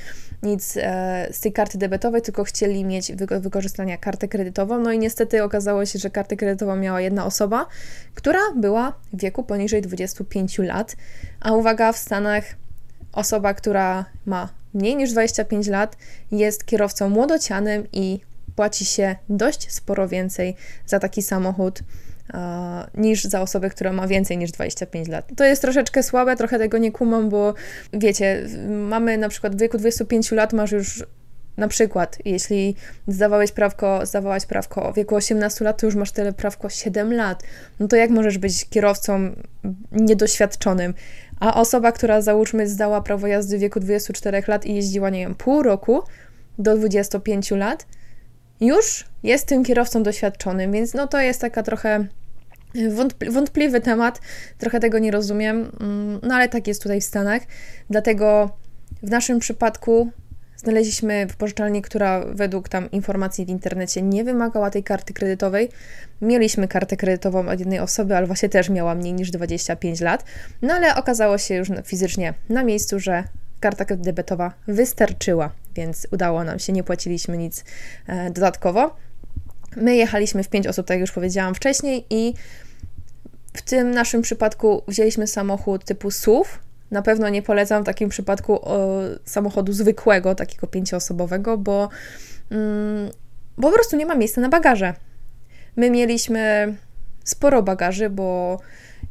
nic 0.42 0.76
e, 0.76 1.28
z 1.32 1.40
tej 1.40 1.52
karty 1.52 1.78
debetowej, 1.78 2.22
tylko 2.22 2.44
chcieli 2.44 2.84
mieć 2.84 3.12
wy 3.12 3.40
wykorzystania 3.40 3.98
kartę 3.98 4.28
kredytową. 4.28 4.78
No 4.78 4.92
i 4.92 4.98
niestety 4.98 5.44
okazało 5.44 5.86
się, 5.86 5.98
że 5.98 6.10
kartę 6.10 6.36
kredytową 6.36 6.76
miała 6.76 7.00
jedna 7.00 7.26
osoba, 7.26 7.66
która 8.14 8.40
była 8.56 8.92
w 9.12 9.20
wieku 9.20 9.44
poniżej 9.44 9.82
25 9.82 10.58
lat. 10.58 10.96
A 11.40 11.52
uwaga, 11.52 11.92
w 11.92 11.98
Stanach 11.98 12.44
osoba, 13.12 13.54
która 13.54 14.04
ma 14.26 14.48
mniej 14.74 14.96
niż 14.96 15.12
25 15.12 15.68
lat, 15.68 15.96
jest 16.32 16.64
kierowcą 16.64 17.08
młodocianym 17.08 17.86
i 17.92 18.20
płaci 18.56 18.84
się 18.84 19.16
dość 19.28 19.72
sporo 19.72 20.08
więcej 20.08 20.56
za 20.86 20.98
taki 20.98 21.22
samochód 21.22 21.82
niż 22.94 23.24
za 23.24 23.40
osobę, 23.40 23.70
która 23.70 23.92
ma 23.92 24.06
więcej 24.06 24.38
niż 24.38 24.52
25 24.52 25.08
lat. 25.08 25.28
To 25.36 25.44
jest 25.44 25.62
troszeczkę 25.62 26.02
słabe, 26.02 26.36
trochę 26.36 26.58
tego 26.58 26.78
nie 26.78 26.92
kumam, 26.92 27.28
bo 27.28 27.54
wiecie, 27.92 28.46
mamy 28.68 29.18
na 29.18 29.28
przykład 29.28 29.56
w 29.56 29.58
wieku 29.60 29.78
25 29.78 30.32
lat 30.32 30.52
masz 30.52 30.72
już 30.72 31.04
na 31.56 31.68
przykład, 31.68 32.18
jeśli 32.24 32.76
zdawałeś 33.08 33.52
prawko, 33.52 34.06
zdawałaś 34.06 34.46
prawko 34.46 34.92
w 34.92 34.96
wieku 34.96 35.14
18 35.14 35.64
lat, 35.64 35.80
to 35.80 35.86
już 35.86 35.94
masz 35.94 36.12
tyle 36.12 36.32
prawko 36.32 36.68
7 36.68 37.12
lat. 37.12 37.42
No 37.80 37.88
to 37.88 37.96
jak 37.96 38.10
możesz 38.10 38.38
być 38.38 38.68
kierowcą 38.68 39.30
niedoświadczonym? 39.92 40.94
A 41.40 41.60
osoba, 41.60 41.92
która 41.92 42.22
załóżmy 42.22 42.68
zdała 42.68 43.00
prawo 43.00 43.26
jazdy 43.26 43.58
w 43.58 43.60
wieku 43.60 43.80
24 43.80 44.42
lat 44.48 44.66
i 44.66 44.74
jeździła, 44.74 45.10
nie 45.10 45.18
wiem, 45.18 45.34
pół 45.34 45.62
roku 45.62 46.02
do 46.58 46.76
25 46.76 47.50
lat, 47.50 47.86
już 48.60 49.04
jest 49.22 49.46
tym 49.46 49.64
kierowcą 49.64 50.02
doświadczonym, 50.02 50.72
więc 50.72 50.94
no 50.94 51.06
to 51.06 51.20
jest 51.20 51.40
taka 51.40 51.62
trochę 51.62 52.06
wątpliwy 53.30 53.80
temat, 53.80 54.20
trochę 54.58 54.80
tego 54.80 54.98
nie 54.98 55.10
rozumiem, 55.10 55.72
mm, 55.80 56.20
no 56.22 56.34
ale 56.34 56.48
tak 56.48 56.66
jest 56.66 56.82
tutaj 56.82 57.00
w 57.00 57.04
Stanach. 57.04 57.42
Dlatego 57.90 58.56
w 59.02 59.10
naszym 59.10 59.38
przypadku 59.38 60.10
znaleźliśmy 60.56 61.26
wypożyczalnię, 61.26 61.82
która 61.82 62.24
według 62.26 62.68
tam 62.68 62.90
informacji 62.90 63.46
w 63.46 63.48
internecie 63.48 64.02
nie 64.02 64.24
wymagała 64.24 64.70
tej 64.70 64.84
karty 64.84 65.14
kredytowej. 65.14 65.68
Mieliśmy 66.20 66.68
kartę 66.68 66.96
kredytową 66.96 67.48
od 67.48 67.60
jednej 67.60 67.78
osoby, 67.78 68.16
ale 68.16 68.26
właśnie 68.26 68.48
też 68.48 68.68
miała 68.68 68.94
mniej 68.94 69.12
niż 69.12 69.30
25 69.30 70.00
lat. 70.00 70.24
No 70.62 70.74
ale 70.74 70.94
okazało 70.94 71.38
się 71.38 71.54
już 71.54 71.68
fizycznie 71.84 72.34
na 72.48 72.64
miejscu, 72.64 73.00
że 73.00 73.24
karta 73.60 73.84
debetowa 73.96 74.52
wystarczyła, 74.66 75.50
więc 75.74 76.06
udało 76.12 76.44
nam 76.44 76.58
się, 76.58 76.72
nie 76.72 76.84
płaciliśmy 76.84 77.38
nic 77.38 77.64
e, 78.06 78.30
dodatkowo. 78.30 78.96
My 79.76 79.96
jechaliśmy 79.96 80.42
w 80.42 80.48
pięć 80.48 80.66
osób, 80.66 80.86
tak 80.86 80.94
jak 80.94 81.00
już 81.00 81.12
powiedziałam 81.12 81.54
wcześniej, 81.54 82.06
i 82.10 82.34
w 83.54 83.62
tym 83.62 83.90
naszym 83.90 84.22
przypadku 84.22 84.82
wzięliśmy 84.88 85.26
samochód 85.26 85.84
typu 85.84 86.10
SUV. 86.10 86.50
Na 86.90 87.02
pewno 87.02 87.28
nie 87.28 87.42
polecam 87.42 87.82
w 87.82 87.86
takim 87.86 88.08
przypadku 88.08 88.60
samochodu 89.24 89.72
zwykłego, 89.72 90.34
takiego 90.34 90.66
pięcioosobowego, 90.66 91.58
bo, 91.58 91.88
mm, 92.50 93.10
bo 93.58 93.68
po 93.68 93.74
prostu 93.74 93.96
nie 93.96 94.06
ma 94.06 94.14
miejsca 94.14 94.40
na 94.40 94.48
bagaże. 94.48 94.94
My 95.76 95.90
mieliśmy 95.90 96.74
sporo 97.24 97.62
bagaży, 97.62 98.10
bo 98.10 98.58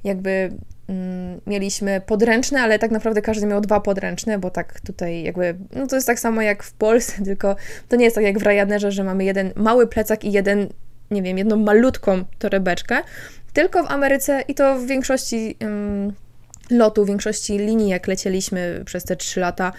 jakby 0.03 0.51
mieliśmy 1.47 2.01
podręczne, 2.01 2.61
ale 2.61 2.79
tak 2.79 2.91
naprawdę 2.91 3.21
każdy 3.21 3.47
miał 3.47 3.61
dwa 3.61 3.79
podręczne, 3.79 4.39
bo 4.39 4.49
tak 4.49 4.81
tutaj 4.81 5.23
jakby, 5.23 5.55
no 5.75 5.87
to 5.87 5.95
jest 5.95 6.07
tak 6.07 6.19
samo 6.19 6.41
jak 6.41 6.63
w 6.63 6.73
Polsce, 6.73 7.23
tylko 7.25 7.55
to 7.87 7.95
nie 7.95 8.05
jest 8.05 8.15
tak 8.15 8.25
jak 8.25 8.39
w 8.39 8.43
Ryanerze, 8.43 8.91
że 8.91 9.03
mamy 9.03 9.23
jeden 9.23 9.51
mały 9.55 9.87
plecak 9.87 10.23
i 10.23 10.31
jeden, 10.31 10.67
nie 11.11 11.23
wiem, 11.23 11.37
jedną 11.37 11.57
malutką 11.57 12.23
torebeczkę, 12.39 12.97
tylko 13.53 13.83
w 13.83 13.91
Ameryce 13.91 14.43
i 14.47 14.55
to 14.55 14.79
w 14.79 14.85
większości 14.85 15.55
um, 15.61 16.13
lotu, 16.69 17.05
w 17.05 17.07
większości 17.07 17.57
linii, 17.57 17.89
jak 17.89 18.07
lecieliśmy 18.07 18.81
przez 18.85 19.03
te 19.03 19.15
trzy 19.15 19.39
lata, 19.39 19.73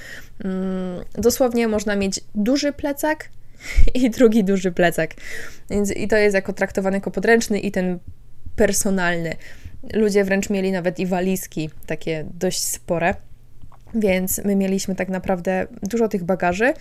um, 0.44 1.04
dosłownie 1.12 1.68
można 1.68 1.96
mieć 1.96 2.20
duży 2.34 2.72
plecak 2.72 3.28
i 3.94 4.10
drugi 4.10 4.44
duży 4.44 4.72
plecak. 4.72 5.14
Więc 5.70 5.90
i 5.90 6.08
to 6.08 6.16
jest 6.16 6.34
jako 6.34 6.52
traktowany 6.52 6.96
jako 6.96 7.10
podręczny 7.10 7.60
i 7.60 7.70
ten 7.70 7.98
personalny. 8.56 9.36
Ludzie 9.92 10.24
wręcz 10.24 10.50
mieli 10.50 10.72
nawet 10.72 10.98
i 10.98 11.06
walizki, 11.06 11.70
takie 11.86 12.24
dość 12.34 12.64
spore. 12.64 13.14
Więc 13.94 14.40
my 14.44 14.56
mieliśmy 14.56 14.94
tak 14.94 15.08
naprawdę 15.08 15.66
dużo 15.82 16.08
tych 16.08 16.24
bagaży. 16.24 16.72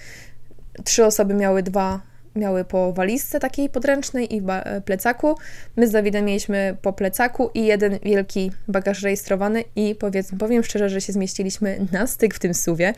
Trzy 0.84 1.06
osoby 1.06 1.34
miały 1.34 1.64
dwa, 1.64 2.02
miały 2.36 2.66
po 2.66 2.94
walizce 2.94 3.40
takiej 3.40 3.70
podręcznej 3.70 4.36
i 4.36 4.42
plecaku. 4.86 5.36
My 5.76 5.88
z 5.88 5.92
Dawidem 5.92 6.26
mieliśmy 6.26 6.78
po 6.82 6.94
plecaku 6.94 7.50
i 7.54 7.66
jeden 7.66 8.00
wielki 8.04 8.52
bagaż 8.68 9.04
rejestrowany 9.04 9.64
i 9.76 9.96
powiedzmy, 9.96 10.38
powiem 10.38 10.64
szczerze, 10.64 10.90
że 10.90 11.02
się 11.02 11.14
zmieściliśmy 11.14 11.86
na 11.92 12.08
styk 12.08 12.36
w 12.36 12.40
tym 12.40 12.54
suwie. 12.54 12.94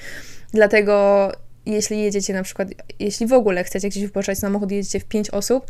Dlatego 0.53 1.31
jeśli 1.65 2.01
jedziecie 2.01 2.33
na 2.33 2.43
przykład, 2.43 2.67
jeśli 2.99 3.27
w 3.27 3.33
ogóle 3.33 3.63
chcecie 3.63 3.89
gdzieś 3.89 4.03
wypożyczać 4.03 4.39
samochód, 4.39 4.71
jedziecie 4.71 4.99
w 4.99 5.05
pięć 5.05 5.29
osób, 5.29 5.65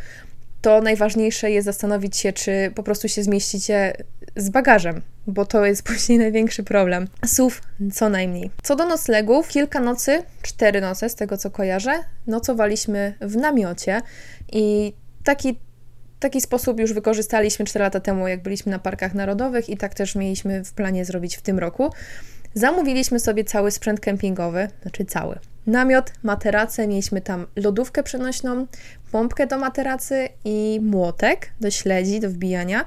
to 0.61 0.81
najważniejsze 0.81 1.51
jest 1.51 1.65
zastanowić 1.65 2.17
się, 2.17 2.33
czy 2.33 2.71
po 2.75 2.83
prostu 2.83 3.07
się 3.07 3.23
zmieścicie 3.23 3.93
z 4.35 4.49
bagażem, 4.49 5.01
bo 5.27 5.45
to 5.45 5.65
jest 5.65 5.83
później 5.93 6.17
największy 6.17 6.63
problem. 6.63 7.07
Słów 7.25 7.61
co 7.93 8.09
najmniej. 8.09 8.51
Co 8.63 8.75
do 8.75 8.85
noclegów, 8.85 9.47
kilka 9.47 9.79
nocy, 9.79 10.23
cztery 10.41 10.81
noce 10.81 11.09
z 11.09 11.15
tego 11.15 11.37
co 11.37 11.51
kojarzę, 11.51 11.93
nocowaliśmy 12.27 13.13
w 13.21 13.35
namiocie 13.35 14.01
i 14.51 14.93
taki 15.23 15.59
taki 16.21 16.41
sposób 16.41 16.79
już 16.79 16.93
wykorzystaliśmy 16.93 17.65
4 17.65 17.83
lata 17.83 17.99
temu, 17.99 18.27
jak 18.27 18.41
byliśmy 18.41 18.71
na 18.71 18.79
parkach 18.79 19.13
narodowych, 19.13 19.69
i 19.69 19.77
tak 19.77 19.93
też 19.93 20.15
mieliśmy 20.15 20.63
w 20.63 20.73
planie 20.73 21.05
zrobić 21.05 21.37
w 21.37 21.41
tym 21.41 21.59
roku. 21.59 21.89
Zamówiliśmy 22.53 23.19
sobie 23.19 23.43
cały 23.43 23.71
sprzęt 23.71 23.99
kempingowy, 23.99 24.67
znaczy 24.81 25.05
cały. 25.05 25.39
Namiot, 25.67 26.11
materace, 26.23 26.87
mieliśmy 26.87 27.21
tam 27.21 27.47
lodówkę 27.55 28.03
przenośną, 28.03 28.67
pompkę 29.11 29.47
do 29.47 29.57
materacy 29.57 30.29
i 30.45 30.79
młotek 30.83 31.49
do 31.61 31.71
śledzi, 31.71 32.19
do 32.19 32.29
wbijania. 32.29 32.85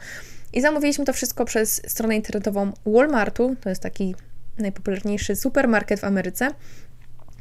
I 0.54 0.60
zamówiliśmy 0.60 1.04
to 1.04 1.12
wszystko 1.12 1.44
przez 1.44 1.82
stronę 1.86 2.16
internetową 2.16 2.72
Walmartu, 2.86 3.56
to 3.60 3.68
jest 3.68 3.82
taki 3.82 4.14
najpopularniejszy 4.58 5.36
supermarket 5.36 6.00
w 6.00 6.04
Ameryce. 6.04 6.50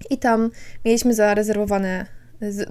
I 0.09 0.17
tam 0.17 0.51
mieliśmy 0.85 1.13
zarezerwowane 1.13 2.05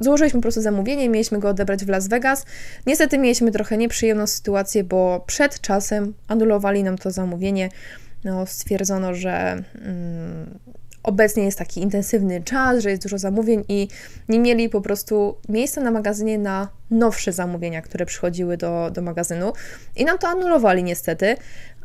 Złożyliśmy 0.01 0.39
po 0.39 0.43
prostu 0.43 0.63
zamówienie, 0.63 1.09
mieliśmy 1.09 1.39
go 1.39 1.49
odebrać 1.49 1.85
w 1.85 1.89
Las 1.89 2.09
Vegas. 2.09 2.47
Niestety 2.87 3.19
mieliśmy 3.19 3.51
trochę 3.51 3.77
nieprzyjemną 3.77 4.27
sytuację, 4.27 4.85
bo 4.85 5.25
przed 5.27 5.61
czasem 5.61 6.15
anulowali 6.29 6.83
nam 6.83 6.99
to 6.99 7.11
zamówienie. 7.11 7.69
No, 8.25 8.47
stwierdzono, 8.47 9.15
że 9.15 9.63
mm, 9.75 10.59
obecnie 11.03 11.45
jest 11.45 11.59
taki 11.59 11.81
intensywny 11.81 12.43
czas, 12.43 12.83
że 12.83 12.91
jest 12.91 13.03
dużo 13.03 13.19
zamówień 13.19 13.65
i 13.69 13.89
nie 14.29 14.41
mieli 14.41 14.69
po 14.69 14.81
prostu 14.81 15.37
miejsca 15.49 15.81
na 15.81 15.91
magazynie 15.91 16.39
na 16.39 16.69
nowsze 16.91 17.33
zamówienia, 17.33 17.83
które 17.83 18.07
przychodziły 18.07 18.57
do, 18.57 18.91
do 18.91 19.03
magazynu. 19.03 19.53
I 19.97 20.05
nam 20.05 20.19
to 20.19 20.29
anulowali 20.29 20.85
niestety, 20.85 21.37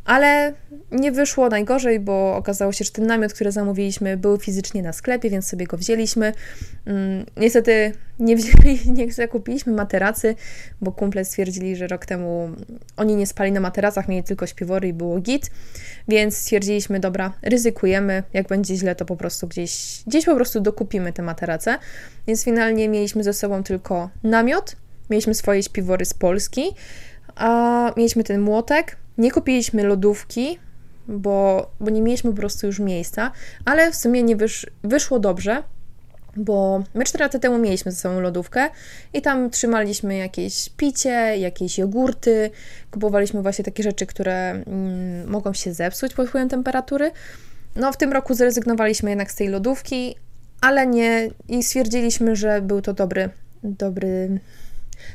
ale 0.07 0.53
nie 0.91 1.11
wyszło 1.11 1.49
najgorzej, 1.49 1.99
bo 1.99 2.35
okazało 2.35 2.71
się, 2.71 2.85
że 2.85 2.91
ten 2.91 3.07
namiot, 3.07 3.33
który 3.33 3.51
zamówiliśmy, 3.51 4.17
był 4.17 4.37
fizycznie 4.37 4.81
na 4.81 4.93
sklepie, 4.93 5.29
więc 5.29 5.47
sobie 5.47 5.67
go 5.67 5.77
wzięliśmy. 5.77 6.33
Mm, 6.85 7.25
niestety 7.37 7.91
nie 8.19 8.35
wzięli, 8.35 8.79
nie 8.97 9.11
zakupiliśmy 9.11 9.73
materacy, 9.73 10.35
bo 10.81 10.91
kumple 10.91 11.25
stwierdzili, 11.25 11.75
że 11.75 11.87
rok 11.87 12.05
temu 12.05 12.49
oni 12.97 13.15
nie 13.15 13.27
spali 13.27 13.51
na 13.51 13.59
materacach, 13.59 14.07
mieli 14.07 14.23
tylko 14.23 14.47
śpiwory 14.47 14.87
i 14.87 14.93
było 14.93 15.19
git, 15.19 15.51
więc 16.07 16.37
stwierdziliśmy, 16.37 16.99
dobra, 16.99 17.33
ryzykujemy, 17.41 18.23
jak 18.33 18.47
będzie 18.47 18.75
źle, 18.75 18.95
to 18.95 19.05
po 19.05 19.15
prostu 19.15 19.47
gdzieś, 19.47 20.03
gdzieś 20.07 20.25
po 20.25 20.35
prostu 20.35 20.59
dokupimy 20.61 21.13
te 21.13 21.21
materace. 21.23 21.77
Więc 22.27 22.43
finalnie 22.43 22.89
mieliśmy 22.89 23.23
ze 23.23 23.33
sobą 23.33 23.63
tylko 23.63 24.09
namiot, 24.23 24.75
mieliśmy 25.09 25.33
swoje 25.33 25.63
śpiwory 25.63 26.05
z 26.05 26.13
Polski, 26.13 26.63
a 27.37 27.91
mieliśmy 27.97 28.23
ten 28.23 28.41
młotek. 28.41 28.97
Nie 29.17 29.31
kupiliśmy 29.31 29.83
lodówki, 29.83 30.59
bo, 31.07 31.69
bo 31.79 31.89
nie 31.89 32.01
mieliśmy 32.01 32.31
po 32.31 32.37
prostu 32.37 32.67
już 32.67 32.79
miejsca, 32.79 33.31
ale 33.65 33.91
w 33.91 33.95
sumie 33.95 34.23
nie 34.23 34.35
wysz, 34.35 34.67
wyszło 34.83 35.19
dobrze, 35.19 35.63
bo 36.35 36.83
my 36.93 37.03
4 37.05 37.23
lata 37.23 37.39
temu 37.39 37.57
mieliśmy 37.57 37.91
ze 37.91 37.97
sobą 37.97 38.19
lodówkę 38.19 38.69
i 39.13 39.21
tam 39.21 39.49
trzymaliśmy 39.49 40.17
jakieś 40.17 40.69
picie, 40.69 41.37
jakieś 41.37 41.77
jogurty, 41.77 42.51
kupowaliśmy 42.91 43.41
właśnie 43.41 43.65
takie 43.65 43.83
rzeczy, 43.83 44.05
które 44.05 44.49
mm, 44.51 45.29
mogą 45.29 45.53
się 45.53 45.73
zepsuć 45.73 46.13
pod 46.13 46.27
wpływem 46.27 46.49
temperatury. 46.49 47.11
No 47.75 47.91
w 47.91 47.97
tym 47.97 48.11
roku 48.11 48.33
zrezygnowaliśmy 48.33 49.09
jednak 49.09 49.31
z 49.31 49.35
tej 49.35 49.47
lodówki, 49.47 50.15
ale 50.61 50.87
nie 50.87 51.29
i 51.47 51.63
stwierdziliśmy, 51.63 52.35
że 52.35 52.61
był 52.61 52.81
to 52.81 52.93
dobry, 52.93 53.29
dobry, 53.63 54.39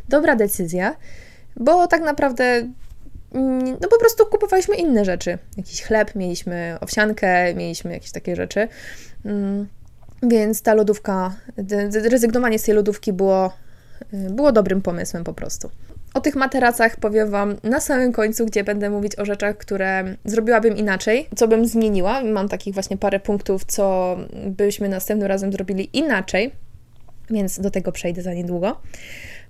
dobra 0.09 0.37
decyzja, 0.37 0.97
bo 1.63 1.87
tak 1.87 2.03
naprawdę 2.03 2.45
mm, 3.35 3.77
no 3.81 3.89
po 3.89 3.99
prostu 3.99 4.27
kupowaliśmy 4.27 4.77
inne 4.77 5.05
rzeczy. 5.05 5.39
Jakiś 5.57 5.83
chleb, 5.83 6.15
mieliśmy 6.15 6.77
owsiankę, 6.81 7.55
mieliśmy 7.55 7.93
jakieś 7.93 8.13
takie 8.13 8.37
rzeczy. 8.37 8.69
Mm, 9.25 9.67
więc 10.23 10.63
ta 10.63 10.75
lodówka, 10.75 11.35
rezygnowanie 12.11 12.59
z 12.59 12.63
tej 12.63 12.75
lodówki 12.75 13.13
było, 13.13 13.53
y, 14.15 14.31
było 14.31 14.53
dobrym 14.53 14.83
pomysłem 14.83 15.25
po 15.25 15.35
prostu. 15.35 15.71
O 16.15 16.21
tych 16.21 16.37
materacach 16.37 16.97
powiem 16.97 17.31
Wam 17.31 17.57
na 17.63 17.81
samym 17.81 18.13
końcu, 18.13 18.47
gdzie 18.47 18.65
będę 18.65 18.91
mówić 18.91 19.19
o 19.19 19.25
rzeczach, 19.25 19.57
które 19.57 20.05
zrobiłabym 20.25 20.77
inaczej, 20.77 21.29
co 21.37 21.49
bym 21.49 21.67
zmieniła. 21.67 22.23
Mam 22.25 22.49
takich 22.49 22.75
właśnie 22.75 22.97
parę 22.97 23.21
punktów, 23.21 23.65
co 23.65 24.17
byśmy 24.47 24.89
następnym 24.89 25.29
razem 25.29 25.53
zrobili 25.53 25.99
inaczej, 25.99 26.53
więc 27.31 27.61
do 27.61 27.71
tego 27.71 27.93
przejdę 27.93 28.23
za 28.23 28.35
niedługo. 28.35 28.81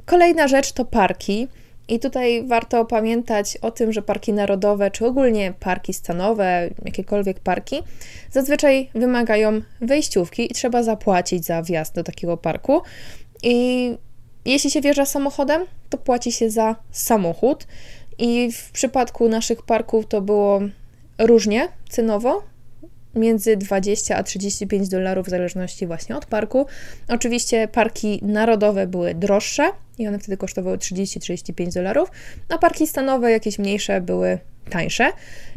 Kolejna 0.04 0.48
rzecz 0.48 0.72
to 0.72 0.84
parki. 0.84 1.48
I 1.88 1.98
tutaj 2.00 2.44
warto 2.46 2.84
pamiętać 2.84 3.56
o 3.56 3.70
tym, 3.70 3.92
że 3.92 4.02
parki 4.02 4.32
narodowe, 4.32 4.90
czy 4.90 5.06
ogólnie 5.06 5.52
parki 5.60 5.94
stanowe, 5.94 6.70
jakiekolwiek 6.84 7.40
parki, 7.40 7.82
zazwyczaj 8.30 8.90
wymagają 8.94 9.60
wejściówki 9.80 10.52
i 10.52 10.54
trzeba 10.54 10.82
zapłacić 10.82 11.44
za 11.44 11.62
wjazd 11.62 11.94
do 11.94 12.02
takiego 12.02 12.36
parku. 12.36 12.82
I 13.42 13.96
jeśli 14.44 14.70
się 14.70 14.80
wjeżdża 14.80 15.06
samochodem, 15.06 15.62
to 15.90 15.98
płaci 15.98 16.32
się 16.32 16.50
za 16.50 16.76
samochód. 16.90 17.66
I 18.18 18.52
w 18.52 18.72
przypadku 18.72 19.28
naszych 19.28 19.62
parków 19.62 20.06
to 20.06 20.20
było 20.20 20.60
różnie 21.18 21.68
cenowo, 21.88 22.42
między 23.14 23.56
20 23.56 24.16
a 24.16 24.22
35 24.22 24.88
dolarów 24.88 25.26
w 25.26 25.30
zależności 25.30 25.86
właśnie 25.86 26.16
od 26.16 26.26
parku. 26.26 26.66
Oczywiście 27.08 27.68
parki 27.68 28.20
narodowe 28.22 28.86
były 28.86 29.14
droższe 29.14 29.70
i 29.98 30.08
one 30.08 30.18
wtedy 30.18 30.36
kosztowały 30.36 30.78
30-35 30.78 31.74
dolarów, 31.74 32.10
a 32.48 32.58
parki 32.58 32.86
stanowe, 32.86 33.30
jakieś 33.30 33.58
mniejsze, 33.58 34.00
były 34.00 34.38
tańsze. 34.70 35.12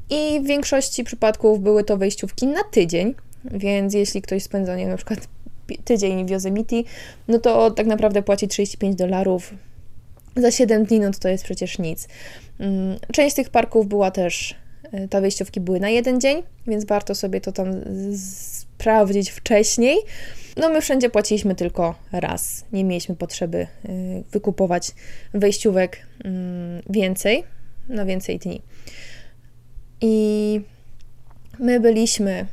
I 0.09 0.41
w 0.43 0.47
większości 0.47 1.03
przypadków 1.03 1.59
były 1.59 1.83
to 1.83 1.97
wejściówki 1.97 2.47
na 2.47 2.63
tydzień, 2.63 3.15
więc 3.51 3.93
jeśli 3.93 4.21
ktoś 4.21 4.43
spędza, 4.43 4.75
nie 4.75 4.87
na 4.87 4.97
przykład 4.97 5.19
tydzień 5.85 6.25
w 6.25 6.29
Yosemite, 6.29 6.75
no 7.27 7.39
to 7.39 7.71
tak 7.71 7.87
naprawdę 7.87 8.23
płaci 8.23 8.47
35 8.47 8.95
dolarów 8.95 9.53
za 10.35 10.51
7 10.51 10.85
dni, 10.85 10.99
no 10.99 11.11
to 11.11 11.19
to 11.19 11.29
jest 11.29 11.43
przecież 11.43 11.79
nic. 11.79 12.07
Mm, 12.59 12.97
część 13.13 13.35
tych 13.35 13.49
parków 13.49 13.87
była 13.87 14.11
też 14.11 14.55
te 15.09 15.21
wejściówki 15.21 15.59
były 15.59 15.79
na 15.79 15.89
jeden 15.89 16.21
dzień, 16.21 16.43
więc 16.67 16.85
warto 16.85 17.15
sobie 17.15 17.41
to 17.41 17.51
tam 17.51 17.67
sprawdzić 18.15 19.29
wcześniej. 19.29 19.97
No 20.57 20.69
my 20.69 20.81
wszędzie 20.81 21.09
płaciliśmy 21.09 21.55
tylko 21.55 21.95
raz. 22.11 22.65
Nie 22.71 22.83
mieliśmy 22.83 23.15
potrzeby 23.15 23.57
e, 23.57 23.67
wykupować 24.31 24.91
wejściówek 25.33 25.97
mm, 26.23 26.81
więcej, 26.89 27.43
na 27.89 28.05
więcej 28.05 28.39
dni. 28.39 28.61
I 30.01 30.61
my 31.59 31.79
byliśmy, 31.79 32.45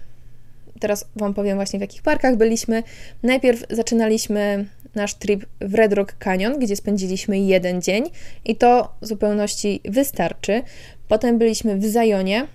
teraz 0.80 1.06
Wam 1.16 1.34
powiem 1.34 1.56
właśnie 1.56 1.78
w 1.78 1.82
jakich 1.82 2.02
parkach 2.02 2.36
byliśmy. 2.36 2.82
Najpierw 3.22 3.64
zaczynaliśmy 3.70 4.66
nasz 4.94 5.14
trip 5.14 5.46
w 5.60 5.74
Red 5.74 5.92
Rock 5.92 6.12
Canyon, 6.12 6.58
gdzie 6.58 6.76
spędziliśmy 6.76 7.38
jeden 7.38 7.82
dzień 7.82 8.04
i 8.44 8.56
to 8.56 8.94
w 9.00 9.06
zupełności 9.06 9.80
wystarczy. 9.84 10.62
Potem 11.12 11.38
byliśmy 11.38 11.76
w 11.76 11.84
Zajonie, 11.86 12.46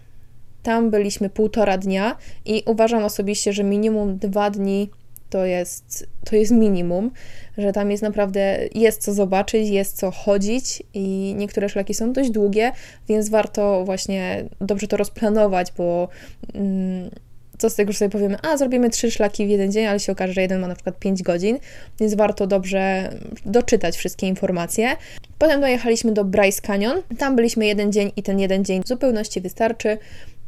tam 0.63 0.89
byliśmy 0.89 1.29
półtora 1.29 1.77
dnia 1.77 2.17
i 2.45 2.63
uważam 2.65 3.03
osobiście, 3.03 3.53
że 3.53 3.63
minimum 3.63 4.17
dwa 4.17 4.49
dni 4.49 4.89
to 5.29 5.45
jest, 5.45 6.07
to 6.25 6.35
jest 6.35 6.51
minimum, 6.51 7.11
że 7.57 7.73
tam 7.73 7.91
jest 7.91 8.03
naprawdę, 8.03 8.59
jest 8.75 9.01
co 9.01 9.13
zobaczyć, 9.13 9.69
jest 9.69 9.97
co 9.97 10.12
chodzić 10.12 10.84
i 10.93 11.36
niektóre 11.38 11.69
szlaki 11.69 11.93
są 11.93 12.13
dość 12.13 12.29
długie, 12.29 12.71
więc 13.10 13.29
warto 13.29 13.86
właśnie 13.86 14.45
dobrze 14.62 14.88
to 14.88 14.97
rozplanować, 14.97 15.71
bo 15.77 16.08
mm, 16.53 17.10
co 17.58 17.70
z 17.70 17.76
tego, 17.76 17.91
że 17.91 17.98
sobie 17.98 18.10
powiemy, 18.10 18.38
a 18.41 18.58
zrobimy 18.58 18.89
trzy 18.89 19.12
szlaki 19.12 19.48
w 19.48 19.50
jeden 19.50 19.72
dzień, 19.72 19.86
ale 19.86 20.00
się 20.00 20.12
okaże, 20.12 20.34
że 20.34 20.41
jeden 20.41 20.62
ma 20.62 20.67
na 20.67 20.76
przykład 20.76 21.00
5 21.00 21.24
godzin, 21.24 21.60
więc 22.00 22.13
warto 22.13 22.48
dobrze 22.48 23.13
doczytać 23.46 23.98
wszystkie 23.98 24.28
informacje. 24.28 24.96
Potem 25.38 25.62
dojechaliśmy 25.62 26.12
do 26.12 26.26
Bryce 26.26 26.62
Canyon. 26.62 27.02
Tam 27.17 27.36
byliśmy 27.36 27.65
jeden 27.65 27.91
dzień 27.91 28.12
i 28.15 28.24
ten 28.24 28.39
jeden 28.39 28.65
dzień 28.65 28.84
w 28.84 28.88
zupełności 28.88 29.41
wystarczy. 29.41 29.98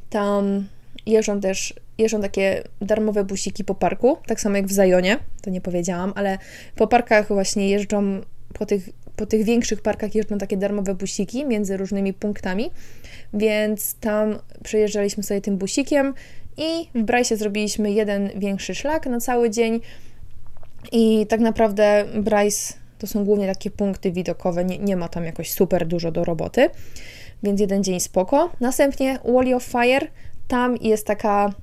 Tam 0.09 0.67
jeżdżą 1.05 1.39
też 1.39 1.73
jeżdżą 1.97 2.21
takie 2.21 2.63
darmowe 2.81 3.23
busiki 3.23 3.63
po 3.63 3.75
parku, 3.75 4.17
tak 4.27 4.41
samo 4.41 4.55
jak 4.55 4.67
w 4.67 4.71
Zajonie, 4.71 5.17
to 5.41 5.49
nie 5.49 5.61
powiedziałam, 5.61 6.13
ale 6.15 6.37
po 6.75 6.87
parkach 6.87 7.27
właśnie 7.27 7.69
jeżdżą, 7.69 8.21
po 8.53 8.65
tych, 8.65 8.89
po 9.15 9.25
tych 9.25 9.45
większych 9.45 9.81
parkach 9.81 10.15
jeżdżą 10.15 10.37
takie 10.37 10.57
darmowe 10.57 10.95
busiki 10.95 11.45
między 11.45 11.77
różnymi 11.77 12.13
punktami, 12.13 12.71
więc 13.33 13.95
tam 13.95 14.39
przejeżdżaliśmy 14.63 15.23
sobie 15.23 15.41
tym 15.41 15.57
busikiem 15.57 16.13
i 16.59 16.89
w 16.95 17.03
Bryce 17.03 17.37
zrobiliśmy 17.37 17.91
jeden 17.91 18.29
większy 18.35 18.75
szlak 18.75 19.05
na 19.05 19.19
cały 19.19 19.49
dzień. 19.49 19.79
I 20.91 21.25
tak 21.27 21.39
naprawdę 21.39 22.05
Bryce 22.15 22.73
to 22.99 23.07
są 23.07 23.25
głównie 23.25 23.47
takie 23.47 23.71
punkty 23.71 24.11
widokowe, 24.11 24.65
nie, 24.65 24.77
nie 24.77 24.97
ma 24.97 25.07
tam 25.09 25.25
jakoś 25.25 25.51
super 25.51 25.87
dużo 25.87 26.11
do 26.11 26.25
roboty, 26.25 26.69
więc 27.43 27.61
jeden 27.61 27.83
dzień 27.83 27.99
spoko. 27.99 28.49
Następnie 28.59 29.19
Wall 29.25 29.53
of 29.53 29.63
Fire, 29.63 30.07
tam 30.47 30.77
jest 30.81 31.07
taka 31.07 31.53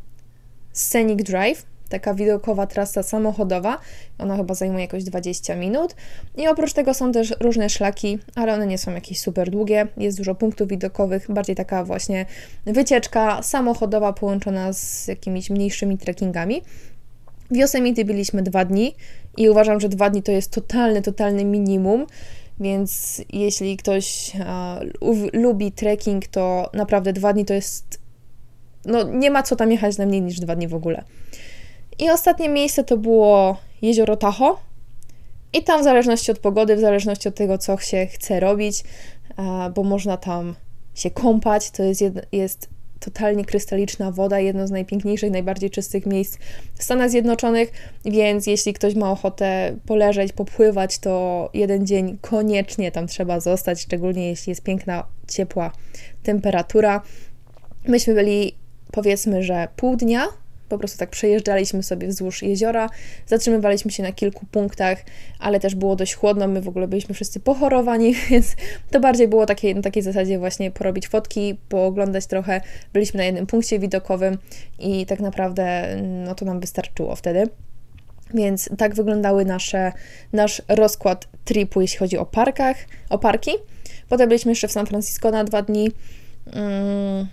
scenic 0.73 1.23
drive, 1.23 1.67
taka 1.89 2.15
widokowa 2.15 2.67
trasa 2.67 3.03
samochodowa. 3.03 3.79
Ona 4.19 4.37
chyba 4.37 4.55
zajmuje 4.55 4.83
jakoś 4.83 5.05
20 5.05 5.57
minut. 5.57 5.95
I 6.37 6.49
oprócz 6.49 6.73
tego 6.73 6.95
są 6.95 7.13
też 7.13 7.35
różne 7.41 7.69
szlaki, 7.71 8.19
ale 8.35 8.55
one 8.55 8.67
nie 8.67 8.79
są 8.79 8.93
jakieś 8.93 9.21
super 9.21 9.51
długie. 9.51 9.87
Jest 9.97 10.19
dużo 10.19 10.35
punktów 10.35 10.69
widokowych, 10.69 11.27
bardziej 11.29 11.57
taka 11.57 11.85
właśnie 11.85 12.27
wycieczka 12.67 13.43
samochodowa 13.43 14.13
połączona 14.13 14.73
z 14.73 15.09
jakimiś 15.09 15.51
mniejszymi 15.51 15.99
trekkingami. 15.99 16.63
W 17.51 17.57
Yosemite 17.57 18.05
byliśmy 18.05 18.43
dwa 18.43 18.65
dni 18.65 18.95
i 19.37 19.49
uważam, 19.49 19.81
że 19.81 19.89
dwa 19.89 20.11
dni 20.11 20.23
to 20.23 20.33
jest 20.33 20.51
totalny, 20.51 21.03
totalny 21.03 21.45
minimum. 21.45 22.07
Więc 22.61 23.23
jeśli 23.33 23.77
ktoś 23.77 24.33
a, 24.47 24.81
lubi 25.33 25.73
trekking, 25.73 26.27
to 26.27 26.71
naprawdę 26.75 27.13
dwa 27.13 27.33
dni 27.33 27.45
to 27.45 27.55
jest. 27.55 28.01
No, 28.85 29.03
nie 29.03 29.31
ma 29.31 29.43
co 29.43 29.57
tam 29.57 29.73
jechać 29.73 29.99
na 29.99 30.07
mniej 30.07 30.23
niż 30.23 30.41
dwa 30.41 30.57
dni 30.57 30.69
w 30.69 30.75
ogóle. 30.75 31.05
I 31.99 32.11
ostatnie 32.11 32.49
miejsce 32.49 32.85
to 32.85 32.97
było 32.97 33.57
jezioro 33.83 34.17
Tahoe. 34.17 34.57
I 35.53 35.63
tam 35.63 35.81
w 35.81 35.85
zależności 35.85 36.31
od 36.31 36.39
pogody, 36.39 36.77
w 36.77 36.81
zależności 36.81 37.29
od 37.29 37.35
tego, 37.35 37.59
co 37.59 37.79
się 37.79 38.07
chce 38.07 38.41
robić, 38.41 38.85
bo 39.75 39.83
można 39.83 40.17
tam 40.17 40.55
się 40.95 41.11
kąpać, 41.11 41.71
to 41.71 41.83
jest, 41.83 42.03
jest 42.33 42.69
totalnie 43.01 43.45
krystaliczna 43.45 44.13
woda, 44.13 44.41
jedno 44.41 44.67
z 44.67 44.71
najpiękniejszych, 44.71 45.31
najbardziej 45.31 45.71
czystych 45.71 46.07
miejsc 46.07 46.39
w 46.75 46.83
Stanach 46.83 47.11
Zjednoczonych, 47.11 47.73
więc 48.05 48.47
jeśli 48.47 48.73
ktoś 48.73 48.95
ma 48.95 49.11
ochotę 49.11 49.77
poleżeć, 49.87 50.33
popływać, 50.33 50.99
to 50.99 51.51
jeden 51.55 51.87
dzień 51.87 52.19
koniecznie 52.21 52.93
tam 52.93 53.07
trzeba 53.07 53.41
zostać, 53.41 53.81
szczególnie 53.81 54.29
jeśli 54.29 54.51
jest 54.51 54.63
piękna, 54.63 55.07
ciepła 55.29 55.73
temperatura. 56.23 57.03
Myśmy 57.89 58.15
byli 58.15 58.55
powiedzmy, 58.93 59.43
że 59.43 59.69
pół 59.77 59.97
dnia 59.97 60.27
po 60.69 60.79
prostu 60.79 60.99
tak 60.99 61.11
przejeżdżaliśmy 61.11 61.83
sobie 61.83 62.09
wzdłuż 62.09 62.43
jeziora, 62.43 62.91
zatrzymywaliśmy 63.27 63.91
się 63.91 64.03
na 64.03 64.13
kilku 64.13 64.47
punktach, 64.47 64.99
ale 65.39 65.61
też 65.61 65.75
było 65.75 65.97
dość 65.97 66.15
chłodno, 66.15 66.49
my 66.49 66.61
w 66.61 66.69
ogóle 66.69 66.89
byliśmy 66.89 67.15
wszyscy 67.15 67.41
pochorowani, 67.41 68.15
więc 68.31 68.57
to 68.91 69.01
bardziej 69.01 69.29
było 69.29 69.47
takie, 69.47 69.75
na 69.75 69.83
takiej 69.83 70.03
zasadzie 70.03 70.39
właśnie 70.39 70.71
porobić 70.71 71.09
fotki, 71.09 71.57
pooglądać 71.69 72.27
trochę. 72.27 72.61
Byliśmy 72.93 73.19
na 73.19 73.25
jednym 73.25 73.47
punkcie 73.47 73.79
widokowym 73.79 74.39
i 74.79 75.07
tak 75.07 75.21
naprawdę 75.21 75.97
no 76.25 76.35
to 76.35 76.45
nam 76.45 76.61
wystarczyło 76.61 77.17
wtedy. 77.17 77.49
Więc 78.35 78.71
tak 78.79 78.95
wyglądały 78.95 79.45
nasze, 79.45 79.93
nasz 80.33 80.63
rozkład 80.69 81.29
tripu, 81.45 81.81
jeśli 81.81 81.99
chodzi 81.99 82.19
o 82.19 82.27
parkach, 82.27 82.77
o 83.11 83.19
parki. 83.19 83.51
Potem 84.09 84.29
byliśmy 84.29 84.53
jeszcze 84.53 84.69
w 84.69 84.73
San 84.73 84.87
Francisco 84.87 85.31
na 85.31 85.45
dwa 85.45 85.63
dni. 85.63 85.91
Mm, 86.53 87.27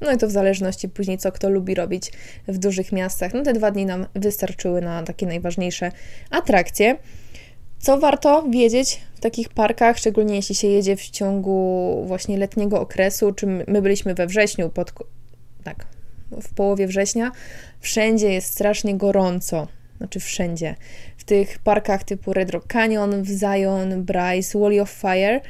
no 0.00 0.12
i 0.12 0.16
to 0.16 0.26
w 0.26 0.30
zależności 0.30 0.88
później, 0.88 1.18
co 1.18 1.32
kto 1.32 1.50
lubi 1.50 1.74
robić 1.74 2.12
w 2.48 2.58
dużych 2.58 2.92
miastach. 2.92 3.34
No 3.34 3.42
te 3.42 3.52
dwa 3.52 3.70
dni 3.70 3.86
nam 3.86 4.06
wystarczyły 4.14 4.80
na 4.80 5.02
takie 5.02 5.26
najważniejsze 5.26 5.92
atrakcje. 6.30 6.96
Co 7.78 7.98
warto 7.98 8.44
wiedzieć 8.50 9.00
w 9.14 9.20
takich 9.20 9.48
parkach, 9.48 9.98
szczególnie 9.98 10.36
jeśli 10.36 10.54
się 10.54 10.68
jedzie 10.68 10.96
w 10.96 11.10
ciągu 11.10 12.04
właśnie 12.06 12.38
letniego 12.38 12.80
okresu, 12.80 13.32
czy 13.32 13.46
my 13.46 13.82
byliśmy 13.82 14.14
we 14.14 14.26
wrześniu, 14.26 14.70
pod, 14.70 14.92
tak, 15.64 15.86
w 16.42 16.54
połowie 16.54 16.86
września, 16.86 17.32
wszędzie 17.80 18.32
jest 18.32 18.52
strasznie 18.52 18.96
gorąco. 18.96 19.68
Znaczy 19.96 20.20
wszędzie. 20.20 20.74
W 21.16 21.24
tych 21.24 21.58
parkach 21.58 22.04
typu 22.04 22.32
Red 22.32 22.50
Rock 22.50 22.66
Canyon, 22.66 23.24
Zion, 23.24 24.04
Bryce, 24.04 24.58
Wall 24.58 24.80
of 24.80 24.90
Fire 24.90 25.40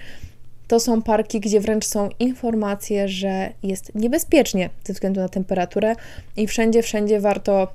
to 0.69 0.81
są 0.81 1.03
parki, 1.03 1.41
gdzie 1.41 1.61
wręcz 1.61 1.87
są 1.87 2.09
informacje, 2.19 3.09
że 3.09 3.53
jest 3.63 3.95
niebezpiecznie 3.95 4.71
ze 4.85 4.93
względu 4.93 5.21
na 5.21 5.29
temperaturę 5.29 5.95
i 6.37 6.47
wszędzie, 6.47 6.83
wszędzie 6.83 7.21
warto 7.21 7.69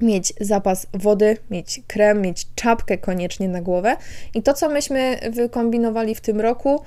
mieć 0.00 0.32
zapas 0.40 0.86
wody, 0.94 1.36
mieć 1.50 1.80
krem, 1.86 2.22
mieć 2.22 2.46
czapkę 2.54 2.98
koniecznie 2.98 3.48
na 3.48 3.62
głowę. 3.62 3.96
I 4.34 4.42
to, 4.42 4.54
co 4.54 4.68
myśmy 4.68 5.18
wykombinowali 5.30 6.14
w 6.14 6.20
tym 6.20 6.40
roku, 6.40 6.82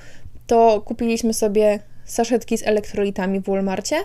to 0.47 0.81
kupiliśmy 0.81 1.33
sobie 1.33 1.79
saszetki 2.05 2.57
z 2.57 2.67
elektrolitami 2.67 3.39
w 3.39 3.43
Walmartie 3.43 3.95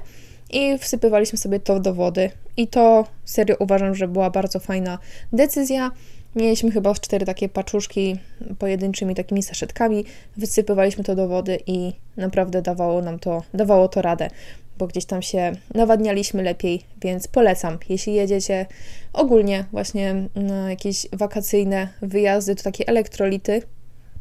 i 0.50 0.78
wsypywaliśmy 0.78 1.38
sobie 1.38 1.60
to 1.60 1.80
do 1.80 1.94
wody. 1.94 2.30
I 2.56 2.68
to 2.68 3.06
serio 3.24 3.56
uważam, 3.58 3.94
że 3.94 4.08
była 4.08 4.30
bardzo 4.30 4.60
fajna 4.60 4.98
decyzja. 5.32 5.90
Mieliśmy 6.36 6.70
chyba 6.70 6.94
cztery 6.94 7.26
takie 7.26 7.48
paczuszki 7.48 8.16
pojedynczymi 8.58 9.14
takimi 9.14 9.42
saszetkami, 9.42 10.04
wysypywaliśmy 10.36 11.04
to 11.04 11.14
do 11.14 11.28
wody 11.28 11.58
i 11.66 11.92
naprawdę 12.16 12.62
dawało 12.62 13.02
nam 13.02 13.18
to, 13.18 13.42
dawało 13.54 13.88
to 13.88 14.02
radę, 14.02 14.30
bo 14.78 14.86
gdzieś 14.86 15.04
tam 15.04 15.22
się 15.22 15.52
nawadnialiśmy 15.74 16.42
lepiej, 16.42 16.82
więc 17.02 17.28
polecam. 17.28 17.78
Jeśli 17.88 18.14
jedziecie 18.14 18.66
ogólnie 19.12 19.64
właśnie 19.72 20.14
na 20.34 20.70
jakieś 20.70 21.06
wakacyjne 21.12 21.88
wyjazdy, 22.02 22.54
to 22.54 22.62
takie 22.62 22.86
elektrolity 22.86 23.62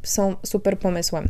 są 0.02 0.36
super 0.42 0.78
pomysłem. 0.78 1.28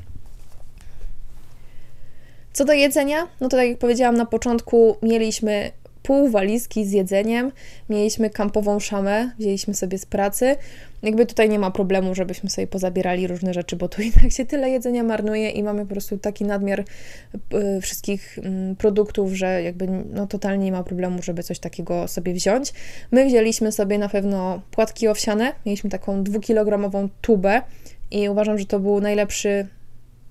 Co 2.52 2.64
do 2.64 2.72
jedzenia, 2.72 3.28
no 3.40 3.48
to 3.48 3.56
tak 3.56 3.68
jak 3.68 3.78
powiedziałam 3.78 4.16
na 4.16 4.26
początku, 4.26 4.96
mieliśmy 5.02 5.70
pół 6.02 6.28
walizki 6.28 6.86
z 6.86 6.92
jedzeniem, 6.92 7.52
mieliśmy 7.88 8.30
kampową 8.30 8.80
szamę, 8.80 9.30
wzięliśmy 9.38 9.74
sobie 9.74 9.98
z 9.98 10.06
pracy. 10.06 10.56
Jakby 11.02 11.26
tutaj 11.26 11.48
nie 11.48 11.58
ma 11.58 11.70
problemu, 11.70 12.14
żebyśmy 12.14 12.50
sobie 12.50 12.66
pozabierali 12.66 13.26
różne 13.26 13.54
rzeczy, 13.54 13.76
bo 13.76 13.88
tu 13.88 14.02
jednak 14.12 14.32
się 14.32 14.46
tyle 14.46 14.70
jedzenia 14.70 15.02
marnuje 15.02 15.50
i 15.50 15.62
mamy 15.62 15.82
po 15.82 15.92
prostu 15.92 16.18
taki 16.18 16.44
nadmiar 16.44 16.80
e, 16.80 17.80
wszystkich 17.80 18.38
mm, 18.38 18.76
produktów, 18.76 19.32
że 19.32 19.62
jakby 19.62 19.86
no 20.12 20.26
totalnie 20.26 20.64
nie 20.64 20.72
ma 20.72 20.84
problemu, 20.84 21.22
żeby 21.22 21.42
coś 21.42 21.58
takiego 21.58 22.08
sobie 22.08 22.34
wziąć. 22.34 22.72
My 23.10 23.26
wzięliśmy 23.26 23.72
sobie 23.72 23.98
na 23.98 24.08
pewno 24.08 24.62
płatki 24.70 25.08
owsiane, 25.08 25.52
mieliśmy 25.66 25.90
taką 25.90 26.22
dwukilogramową 26.22 27.08
tubę 27.20 27.62
i 28.10 28.28
uważam, 28.28 28.58
że 28.58 28.66
to 28.66 28.80
był 28.80 29.00
najlepszy 29.00 29.66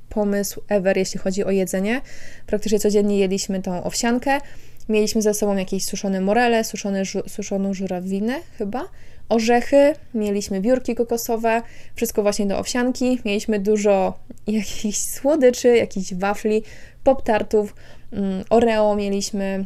pomysł 0.09 0.61
ever, 0.69 0.97
jeśli 0.97 1.19
chodzi 1.19 1.43
o 1.43 1.51
jedzenie. 1.51 2.01
Praktycznie 2.47 2.79
codziennie 2.79 3.19
jedliśmy 3.19 3.61
tą 3.61 3.83
owsiankę. 3.83 4.39
Mieliśmy 4.91 5.21
ze 5.21 5.33
sobą 5.33 5.55
jakieś 5.55 5.85
suszone 5.85 6.21
morele, 6.21 6.63
suszone, 6.63 7.03
suszoną 7.27 7.73
żurawinę 7.73 8.39
chyba, 8.57 8.89
orzechy, 9.29 9.93
mieliśmy 10.13 10.61
wiórki 10.61 10.95
kokosowe, 10.95 11.61
wszystko 11.95 12.21
właśnie 12.21 12.45
do 12.45 12.59
owsianki. 12.59 13.19
Mieliśmy 13.25 13.59
dużo 13.59 14.13
jakichś 14.47 14.97
słodyczy, 14.97 15.77
jakichś 15.77 16.13
wafli, 16.13 16.63
pop-tartów, 17.03 17.75
mm, 18.11 18.43
Oreo 18.49 18.95
mieliśmy. 18.95 19.65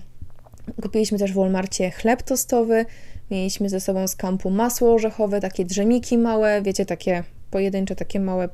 Kupiliśmy 0.82 1.18
też 1.18 1.32
w 1.32 1.36
Walmarcie 1.36 1.92
chleb 1.92 2.24
tostowy, 2.24 2.86
mieliśmy 3.32 3.70
ze 3.70 3.80
sobą 3.80 4.08
z 4.08 4.16
kampu 4.16 4.50
masło 4.50 4.94
orzechowe, 4.94 5.42
takie 5.42 5.66
drzemiki 5.66 6.18
małe, 6.18 6.62
wiecie, 6.62 6.86
takie 6.86 7.24
pojedyncze, 7.52 7.96
takie 7.96 8.20
małe 8.20 8.50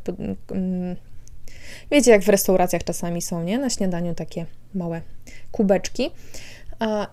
mm, 0.51 0.95
Wiecie, 1.91 2.12
jak 2.12 2.21
w 2.21 2.29
restauracjach 2.29 2.84
czasami 2.84 3.21
są, 3.21 3.43
nie? 3.43 3.57
Na 3.57 3.69
śniadaniu 3.69 4.15
takie 4.15 4.45
małe 4.75 5.01
kubeczki. 5.51 6.12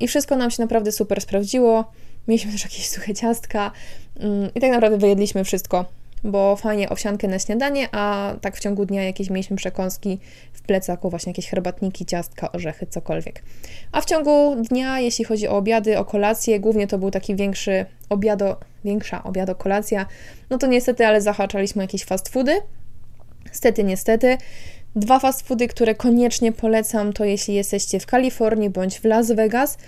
I 0.01 0.09
wszystko 0.09 0.37
nam 0.37 0.51
się 0.51 0.63
naprawdę 0.63 0.93
super 0.93 1.21
sprawdziło. 1.21 1.93
Mieliśmy 2.29 2.53
też 2.53 2.65
jakieś 2.65 2.89
suche 2.89 3.15
ciastka 3.15 3.71
mm, 4.21 4.51
i 4.55 4.61
tak 4.61 4.71
naprawdę 4.71 4.99
wyjedliśmy 4.99 5.45
wszystko, 5.45 5.85
bo 6.25 6.57
fajnie 6.57 6.89
owsiankę 6.89 7.29
na 7.29 7.39
śniadanie, 7.39 7.89
a 7.93 8.35
tak 8.41 8.57
w 8.57 8.61
ciągu 8.61 8.87
dnia 8.87 9.03
jakieś 9.03 9.31
mieliśmy 9.31 9.57
przekąski 9.57 10.19
w 10.53 10.63
plecaku, 10.63 11.11
właśnie 11.11 11.31
jakieś 11.31 11.49
herbatniki, 11.49 12.07
ciastka, 12.07 12.53
orzechy, 12.53 12.87
cokolwiek. 12.87 13.43
A 13.93 14.01
w 14.01 14.05
ciągu 14.05 14.57
dnia, 14.71 15.01
jeśli 15.01 15.25
chodzi 15.25 15.49
o 15.49 15.57
obiady, 15.57 15.99
o 15.99 16.05
kolację, 16.05 16.61
głównie 16.61 16.87
to 16.87 16.99
był 16.99 17.11
taki 17.11 17.37
większy 17.37 17.87
obiado, 18.09 18.57
większa 18.85 19.25
obiado 19.25 19.55
kolacja, 19.55 20.07
no 20.51 20.59
to 20.59 20.67
niestety, 20.67 21.07
ale 21.07 21.21
zahaczaliśmy 21.21 21.83
jakieś 21.83 22.05
fast 22.05 22.29
foody, 22.29 22.63
Stety, 23.53 23.85
niestety. 23.85 24.39
Dwa 24.97 25.19
fast 25.19 25.43
foody, 25.43 25.69
które 25.69 25.95
koniecznie 25.95 26.53
polecam, 26.53 27.13
to 27.13 27.25
jeśli 27.25 27.55
jesteście 27.55 28.01
w 28.01 28.07
Kalifornii 28.07 28.71
bądź 28.71 29.01
w 29.01 29.05
Las 29.05 29.33
Vegas. 29.33 29.79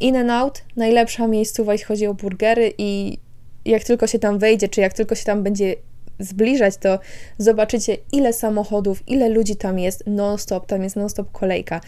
In 0.00 0.16
and 0.16 0.30
Out, 0.30 0.62
najlepsza 0.76 1.26
miejscowa, 1.26 1.72
jeśli 1.72 1.86
chodzi 1.86 2.06
o 2.06 2.14
burgery 2.14 2.72
i 2.78 3.18
jak 3.64 3.84
tylko 3.84 4.06
się 4.06 4.18
tam 4.18 4.38
wejdzie, 4.38 4.68
czy 4.68 4.80
jak 4.80 4.92
tylko 4.92 5.14
się 5.14 5.24
tam 5.24 5.42
będzie 5.42 5.74
zbliżać, 6.18 6.76
to 6.76 6.98
zobaczycie 7.38 7.96
ile 8.12 8.32
samochodów, 8.32 9.08
ile 9.08 9.28
ludzi 9.28 9.56
tam 9.56 9.78
jest 9.78 10.04
non-stop, 10.06 10.66
tam 10.66 10.82
jest 10.82 10.96
non-stop 10.96 11.32
kolejka. 11.32 11.80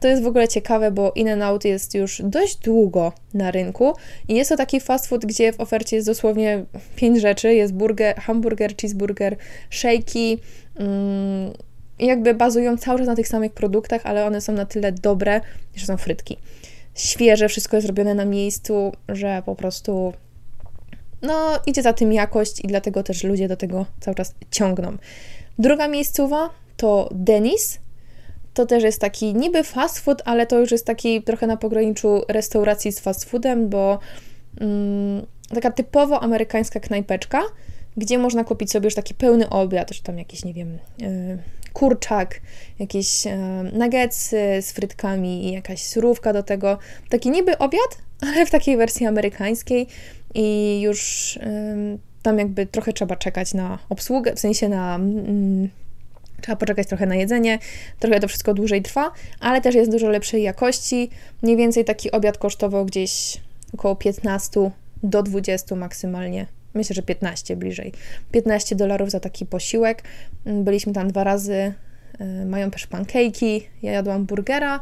To 0.00 0.08
jest 0.08 0.22
w 0.22 0.26
ogóle 0.26 0.48
ciekawe, 0.48 0.90
bo 0.90 1.12
In-N-Out 1.14 1.64
jest 1.64 1.94
już 1.94 2.22
dość 2.24 2.56
długo 2.56 3.12
na 3.34 3.50
rynku 3.50 3.92
i 4.28 4.34
jest 4.34 4.50
to 4.50 4.56
taki 4.56 4.80
fast 4.80 5.06
food, 5.06 5.26
gdzie 5.26 5.52
w 5.52 5.60
ofercie 5.60 5.96
jest 5.96 6.08
dosłownie 6.08 6.64
pięć 6.96 7.20
rzeczy. 7.20 7.54
Jest 7.54 7.74
burger, 7.74 8.16
hamburger, 8.16 8.76
cheeseburger, 8.76 9.36
shaky, 9.70 10.38
mm, 10.76 11.52
jakby 12.06 12.34
bazują 12.34 12.76
cały 12.76 12.98
czas 12.98 13.08
na 13.08 13.16
tych 13.16 13.28
samych 13.28 13.52
produktach, 13.52 14.00
ale 14.04 14.26
one 14.26 14.40
są 14.40 14.52
na 14.52 14.66
tyle 14.66 14.92
dobre, 14.92 15.40
że 15.76 15.86
są 15.86 15.96
frytki. 15.96 16.36
Świeże, 16.94 17.48
wszystko 17.48 17.76
jest 17.76 17.86
robione 17.86 18.14
na 18.14 18.24
miejscu, 18.24 18.92
że 19.08 19.42
po 19.46 19.56
prostu 19.56 20.12
no, 21.22 21.58
idzie 21.66 21.82
za 21.82 21.92
tym 21.92 22.12
jakość 22.12 22.64
i 22.64 22.68
dlatego 22.68 23.02
też 23.02 23.24
ludzie 23.24 23.48
do 23.48 23.56
tego 23.56 23.86
cały 24.00 24.14
czas 24.14 24.34
ciągną. 24.50 24.96
Druga 25.58 25.88
miejscowa 25.88 26.50
to 26.76 27.08
Denis 27.12 27.78
to 28.54 28.66
też 28.66 28.82
jest 28.82 29.00
taki 29.00 29.34
niby 29.34 29.64
fast 29.64 29.98
food, 29.98 30.22
ale 30.24 30.46
to 30.46 30.58
już 30.58 30.72
jest 30.72 30.86
taki 30.86 31.22
trochę 31.22 31.46
na 31.46 31.56
pograniczu 31.56 32.22
restauracji 32.28 32.92
z 32.92 33.00
fast 33.00 33.24
foodem, 33.24 33.68
bo 33.68 33.98
mm, 34.60 35.26
taka 35.54 35.70
typowo 35.70 36.20
amerykańska 36.20 36.80
knajpeczka, 36.80 37.42
gdzie 37.98 38.18
można 38.18 38.44
kupić 38.44 38.70
sobie 38.70 38.86
już 38.86 38.94
taki 38.94 39.14
pełny 39.14 39.48
obiad, 39.48 39.90
że 39.90 40.02
tam 40.02 40.18
jakiś, 40.18 40.44
nie 40.44 40.54
wiem, 40.54 40.78
yy, 40.98 41.38
kurczak, 41.72 42.40
jakieś 42.78 43.24
yy, 43.24 43.32
nuggetsy 43.72 44.36
z 44.60 44.72
frytkami 44.72 45.48
i 45.48 45.52
jakaś 45.52 45.82
surówka 45.82 46.32
do 46.32 46.42
tego. 46.42 46.78
Taki 47.08 47.30
niby 47.30 47.58
obiad, 47.58 47.98
ale 48.26 48.46
w 48.46 48.50
takiej 48.50 48.76
wersji 48.76 49.06
amerykańskiej 49.06 49.86
i 50.34 50.80
już 50.80 51.36
yy, 51.42 51.98
tam 52.22 52.38
jakby 52.38 52.66
trochę 52.66 52.92
trzeba 52.92 53.16
czekać 53.16 53.54
na 53.54 53.78
obsługę, 53.88 54.34
w 54.34 54.40
sensie 54.40 54.68
na 54.68 54.94
mm, 54.94 55.68
Trzeba 56.40 56.56
poczekać 56.56 56.88
trochę 56.88 57.06
na 57.06 57.14
jedzenie, 57.14 57.58
trochę 57.98 58.20
to 58.20 58.28
wszystko 58.28 58.54
dłużej 58.54 58.82
trwa, 58.82 59.12
ale 59.40 59.60
też 59.60 59.74
jest 59.74 59.90
dużo 59.90 60.08
lepszej 60.08 60.42
jakości. 60.42 61.10
Mniej 61.42 61.56
więcej 61.56 61.84
taki 61.84 62.10
obiad 62.10 62.38
kosztował 62.38 62.86
gdzieś 62.86 63.40
około 63.74 63.96
15 63.96 64.70
do 65.02 65.22
20 65.22 65.76
maksymalnie. 65.76 66.46
Myślę, 66.78 66.94
że 66.94 67.02
15 67.02 67.56
bliżej. 67.56 67.92
15 68.32 68.76
dolarów 68.76 69.10
za 69.10 69.20
taki 69.20 69.46
posiłek. 69.46 70.02
Byliśmy 70.44 70.92
tam 70.92 71.08
dwa 71.08 71.24
razy. 71.24 71.74
Y, 72.20 72.46
mają 72.46 72.70
też 72.70 72.88
pancake'i. 72.88 73.60
Ja 73.82 73.92
jadłam 73.92 74.26
burgera 74.26 74.80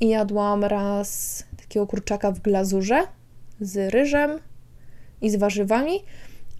i 0.00 0.08
jadłam 0.08 0.64
raz 0.64 1.44
takiego 1.56 1.86
kurczaka 1.86 2.32
w 2.32 2.40
glazurze 2.40 3.02
z 3.60 3.92
ryżem 3.92 4.38
i 5.20 5.30
z 5.30 5.36
warzywami. 5.36 6.02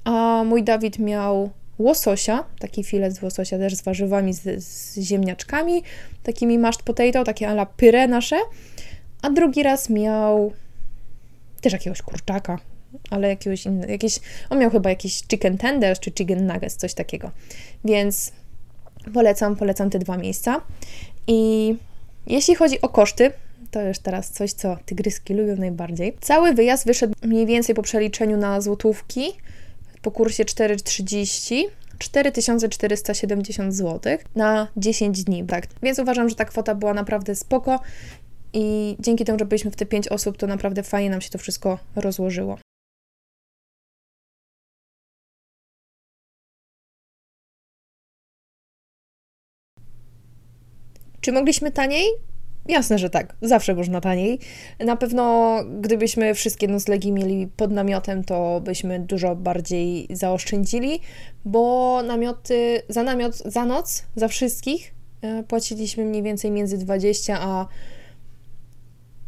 A 0.04 0.44
mój 0.44 0.62
Dawid 0.62 0.98
miał 0.98 1.50
łososia, 1.78 2.44
taki 2.58 2.84
filet 2.84 3.14
z 3.14 3.22
łososia 3.22 3.58
też 3.58 3.74
z 3.74 3.82
warzywami, 3.82 4.32
z, 4.32 4.64
z 4.64 4.98
ziemniaczkami, 5.00 5.82
takimi 6.22 6.58
mashed 6.58 6.82
potato, 6.82 7.24
takie 7.24 7.48
ala 7.48 7.66
pyre 7.66 8.08
nasze, 8.08 8.36
a 9.22 9.30
drugi 9.30 9.62
raz 9.62 9.90
miał 9.90 10.52
też 11.60 11.72
jakiegoś 11.72 12.02
kurczaka, 12.02 12.58
ale 13.10 13.28
jakiegoś 13.28 13.66
innego, 13.66 13.92
on 14.50 14.58
miał 14.58 14.70
chyba 14.70 14.90
jakiś 14.90 15.22
chicken 15.30 15.58
tenders 15.58 16.00
czy 16.00 16.12
chicken 16.12 16.46
nuggets, 16.46 16.76
coś 16.76 16.94
takiego, 16.94 17.30
więc 17.84 18.32
polecam, 19.14 19.56
polecam 19.56 19.90
te 19.90 19.98
dwa 19.98 20.16
miejsca 20.16 20.60
i 21.26 21.74
jeśli 22.26 22.54
chodzi 22.54 22.80
o 22.80 22.88
koszty, 22.88 23.32
to 23.70 23.82
już 23.82 23.98
teraz 23.98 24.30
coś, 24.30 24.52
co 24.52 24.76
tygryski 24.86 25.34
lubią 25.34 25.56
najbardziej. 25.56 26.16
Cały 26.20 26.54
wyjazd 26.54 26.86
wyszedł 26.86 27.14
mniej 27.22 27.46
więcej 27.46 27.74
po 27.74 27.82
przeliczeniu 27.82 28.36
na 28.36 28.60
złotówki 28.60 29.32
po 30.02 30.10
kursie 30.10 30.44
4,30 30.44 31.62
4470 31.98 33.74
zł 33.74 34.18
na 34.34 34.68
10 34.76 35.24
dni. 35.24 35.44
Tak. 35.44 35.66
Więc 35.82 35.98
uważam, 35.98 36.28
że 36.28 36.34
ta 36.34 36.44
kwota 36.44 36.74
była 36.74 36.94
naprawdę 36.94 37.34
spoko 37.34 37.80
i 38.52 38.96
dzięki 39.00 39.24
temu, 39.24 39.38
że 39.38 39.44
byliśmy 39.44 39.70
w 39.70 39.76
te 39.76 39.86
5 39.86 40.08
osób, 40.08 40.36
to 40.36 40.46
naprawdę 40.46 40.82
fajnie 40.82 41.10
nam 41.10 41.20
się 41.20 41.30
to 41.30 41.38
wszystko 41.38 41.78
rozłożyło. 41.96 42.58
Czy 51.26 51.32
mogliśmy 51.32 51.72
taniej? 51.72 52.06
Jasne, 52.68 52.98
że 52.98 53.10
tak. 53.10 53.36
Zawsze 53.42 53.74
można 53.74 54.00
taniej. 54.00 54.38
Na 54.78 54.96
pewno, 54.96 55.54
gdybyśmy 55.80 56.34
wszystkie 56.34 56.68
noclegi 56.68 57.12
mieli 57.12 57.46
pod 57.46 57.70
namiotem, 57.70 58.24
to 58.24 58.60
byśmy 58.60 59.00
dużo 59.00 59.36
bardziej 59.36 60.06
zaoszczędzili, 60.10 61.00
bo 61.44 62.02
namioty, 62.02 62.82
za 62.88 63.02
namiot, 63.02 63.36
za 63.36 63.64
noc, 63.64 64.04
za 64.16 64.28
wszystkich 64.28 64.94
e, 65.22 65.42
płaciliśmy 65.42 66.04
mniej 66.04 66.22
więcej 66.22 66.50
między 66.50 66.78
20 66.78 67.38
a 67.40 67.66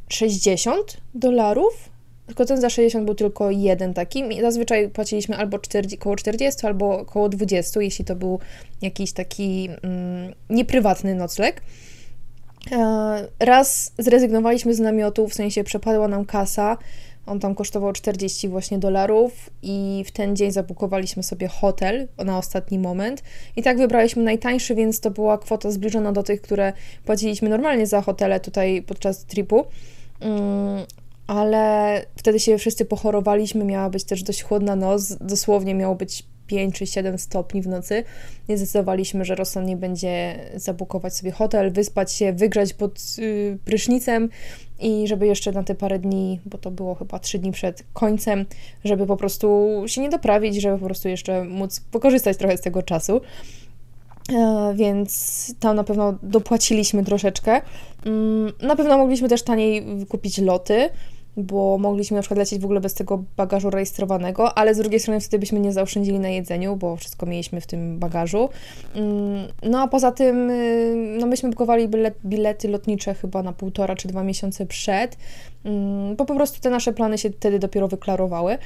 60 0.09 0.97
dolarów. 1.15 1.91
Tylko 2.27 2.45
ten 2.45 2.61
za 2.61 2.71
60 2.71 3.05
był 3.05 3.15
tylko 3.15 3.51
jeden 3.51 3.95
taki. 3.95 4.41
Zazwyczaj 4.41 4.89
płaciliśmy 4.89 5.37
albo 5.37 5.59
40, 5.59 5.99
około 5.99 6.17
40, 6.17 6.67
albo 6.67 6.99
około 6.99 7.29
20, 7.29 7.83
jeśli 7.83 8.05
to 8.05 8.17
był 8.17 8.39
jakiś 8.83 9.13
taki 9.13 9.69
mm, 9.83 10.35
nieprywatny 10.51 11.15
nocleg. 11.15 11.63
E, 12.73 13.29
raz 13.41 13.93
zrezygnowaliśmy 13.99 14.75
z 14.75 14.81
namiotu, 14.81 15.29
w 15.29 15.35
sensie 15.35 15.65
przepadła 15.65 16.09
nam 16.09 16.25
kasa. 16.25 16.79
On 17.27 17.41
tam 17.41 17.55
kosztował 17.55 17.93
40 17.93 18.49
właśnie 18.49 18.79
dolarów 18.79 19.51
i 19.63 20.05
w 20.07 20.11
ten 20.11 20.37
dzień 20.37 20.53
zabukowaliśmy 20.53 21.23
sobie 21.23 21.49
hotel 21.49 22.09
na 22.25 22.39
ostatni 22.39 22.79
moment. 22.79 23.23
I 23.57 23.63
tak 23.63 23.79
wybraliśmy 23.79 24.23
najtańszy, 24.23 24.75
więc 24.75 25.01
to 25.01 25.11
była 25.11 25.39
kwota 25.39 25.71
zbliżona 25.71 26.13
do 26.13 26.23
tych, 26.23 26.41
które 26.41 26.73
płaciliśmy 27.05 27.49
normalnie 27.49 27.87
za 27.87 28.03
hotele 28.03 28.41
tutaj 28.41 28.83
podczas 28.83 29.25
tripu. 29.25 29.65
Mm, 30.21 30.87
ale 31.27 32.03
wtedy 32.17 32.41
się 32.41 32.59
wszyscy 32.59 32.85
pochorowaliśmy, 32.85 33.65
miała 33.65 33.91
być 33.91 34.05
też 34.05 34.23
dość 34.23 34.43
chłodna 34.43 34.77
noc, 34.77 35.17
dosłownie 35.21 35.75
miało 35.75 35.95
być 35.95 36.25
5 36.49 36.75
czy 36.75 36.87
7 36.87 37.19
stopni 37.19 37.63
w 37.63 37.67
nocy, 37.67 38.05
nie 38.49 38.57
zdecydowaliśmy, 38.59 39.25
że 39.25 39.35
rozsądnie 39.35 39.77
będzie 39.77 40.39
zabukować 40.55 41.17
sobie 41.17 41.31
hotel, 41.31 41.73
wyspać 41.73 42.13
się, 42.13 42.33
wygrzać 42.33 42.75
pod 42.75 43.19
yy, 43.19 43.59
prysznicem 43.65 44.29
i 44.81 45.09
żeby 45.09 45.27
jeszcze 45.27 45.53
na 45.53 45.63
te 45.63 45.75
parę 45.75 45.99
dni, 45.99 46.41
bo 46.47 46.59
to 46.59 46.71
było 46.71 46.95
chyba 46.95 47.19
3 47.19 47.39
dni 47.39 47.53
przed 47.53 47.85
końcem, 47.93 48.47
żeby 48.85 49.07
po 49.07 49.17
prostu 49.17 49.69
się 49.87 50.01
nie 50.01 50.09
doprawić, 50.09 50.63
żeby 50.63 50.79
po 50.79 50.85
prostu 50.85 51.09
jeszcze 51.09 51.45
móc 51.45 51.81
pokorzystać 51.81 52.37
trochę 52.37 52.57
z 52.57 52.61
tego 52.61 52.83
czasu. 52.83 53.21
E, 54.33 54.73
więc 54.77 55.55
tam 55.61 55.77
na 55.77 55.85
pewno 55.85 56.15
dopłaciliśmy 56.23 57.05
troszeczkę. 57.05 57.61
Mm, 58.07 58.53
na 58.63 58.77
pewno 58.77 58.99
mogliśmy 58.99 59.29
też 59.29 59.43
taniej 59.43 59.85
kupić 60.09 60.39
loty 60.39 60.91
bo 61.39 61.79
mogliśmy 61.79 62.15
na 62.15 62.23
przykład 62.23 62.39
lecieć 62.39 62.61
w 62.61 62.65
ogóle 62.65 62.81
bez 62.81 62.95
tego 62.95 63.25
bagażu 63.37 63.71
rejestrowanego, 63.71 64.59
ale 64.59 64.75
z 64.75 64.79
drugiej 64.79 65.01
strony 65.01 65.21
wtedy 65.21 65.39
byśmy 65.39 65.61
nie 65.61 65.73
zaoszczędzili 65.73 66.19
na 66.19 66.29
jedzeniu, 66.29 66.77
bo 66.77 66.97
wszystko 66.97 67.27
mieliśmy 67.27 67.61
w 67.61 67.67
tym 67.67 67.99
bagażu. 67.99 68.49
Mm, 68.95 69.49
no 69.63 69.81
a 69.81 69.89
poza 69.89 70.13
tym, 70.13 70.51
y, 70.51 70.95
no 71.21 71.27
myśmy 71.27 71.51
bukowali 71.51 71.89
bilety 72.25 72.69
lotnicze 72.69 73.15
chyba 73.15 73.43
na 73.43 73.53
półtora 73.53 73.97
czy 73.97 74.09
dwa 74.09 74.25
miesiące 74.25 74.67
przed, 74.67 75.17
mm, 75.65 76.17
bo 76.17 76.25
po 76.25 76.35
prostu 76.35 76.61
te 76.61 76.71
nasze 76.71 76.93
plany 76.93 77.19
się 77.19 77.31
wtedy 77.31 77.59
dopiero 77.59 77.89
wyklarowały. 77.89 78.59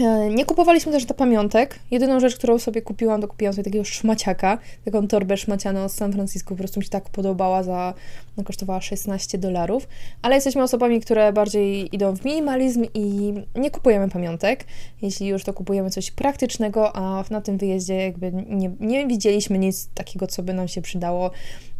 E, 0.00 0.30
nie 0.30 0.44
kupowaliśmy 0.44 0.92
też 0.92 1.04
do 1.04 1.14
pamiątek. 1.14 1.78
Jedyną 1.90 2.20
rzecz, 2.20 2.36
którą 2.36 2.58
sobie 2.58 2.82
kupiłam, 2.82 3.20
to 3.20 3.28
kupiłam 3.28 3.54
sobie 3.54 3.64
takiego 3.64 3.84
szmaciaka, 3.84 4.58
taką 4.84 5.08
torbę 5.08 5.36
szmacianą 5.36 5.88
z 5.88 5.94
San 5.94 6.12
Francisco, 6.12 6.48
po 6.48 6.56
prostu 6.56 6.80
mi 6.80 6.84
się 6.84 6.90
tak 6.90 7.10
podobała, 7.10 7.62
za, 7.62 7.94
no, 8.36 8.44
kosztowała 8.44 8.80
16 8.80 9.38
dolarów. 9.38 9.88
Ale 10.22 10.34
jesteśmy 10.34 10.62
osobami, 10.62 11.00
które 11.00 11.32
bardziej 11.32 11.94
idą 11.94 12.16
w 12.16 12.24
minimalizm 12.24 12.86
i 12.94 13.34
nie 13.54 13.70
kupujemy 13.70 14.08
pamiątek. 14.08 14.64
Jeśli 15.02 15.26
już, 15.26 15.44
to 15.44 15.52
kupujemy 15.52 15.90
coś 15.90 16.10
praktycznego, 16.10 16.96
a 16.96 17.24
na 17.30 17.40
tym 17.40 17.58
wyjeździe 17.58 17.94
jakby 17.94 18.32
nie, 18.32 18.70
nie 18.80 19.06
widzieliśmy 19.06 19.58
nic 19.58 19.88
takiego, 19.94 20.26
co 20.26 20.42
by 20.42 20.54
nam 20.54 20.68
się 20.68 20.82
przydało. 20.82 21.30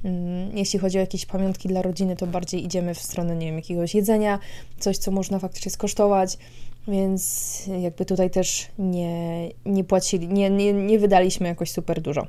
Mm, 0.05 0.57
jeśli 0.57 0.79
chodzi 0.79 0.99
o 0.99 1.01
jakieś 1.01 1.27
pamiątki 1.27 1.69
dla 1.69 1.83
rodziny, 1.83 2.17
to 2.17 2.27
bardziej 2.27 2.65
idziemy 2.65 2.95
w 2.95 3.03
stronę, 3.03 3.37
nie 3.37 3.47
wiem, 3.47 3.57
jakiegoś 3.57 3.95
jedzenia, 3.95 4.39
coś, 4.79 4.99
co 4.99 5.11
można 5.11 5.39
faktycznie 5.39 5.71
skosztować. 5.71 6.39
Więc 6.89 7.63
jakby 7.81 8.05
tutaj 8.05 8.31
też 8.31 8.69
nie, 8.79 9.49
nie 9.65 9.85
płacili, 9.85 10.29
nie, 10.29 10.51
nie, 10.51 10.73
nie 10.73 10.99
wydaliśmy 10.99 11.49
jakoś 11.49 11.71
super 11.71 12.01
dużo. 12.01 12.27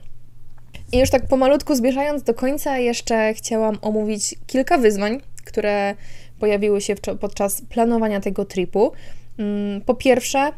I 0.91 0.97
już 0.97 1.09
tak 1.09 1.27
pomalutku 1.27 1.75
zbierzając 1.75 2.23
do 2.23 2.33
końca, 2.33 2.77
jeszcze 2.77 3.33
chciałam 3.33 3.77
omówić 3.81 4.35
kilka 4.47 4.77
wyzwań, 4.77 5.21
które 5.45 5.95
pojawiły 6.39 6.81
się 6.81 6.95
podczas 7.19 7.61
planowania 7.61 8.19
tego 8.19 8.45
tripu. 8.45 8.91
Mm, 9.37 9.81
po 9.81 9.95
pierwsze, 9.95 10.51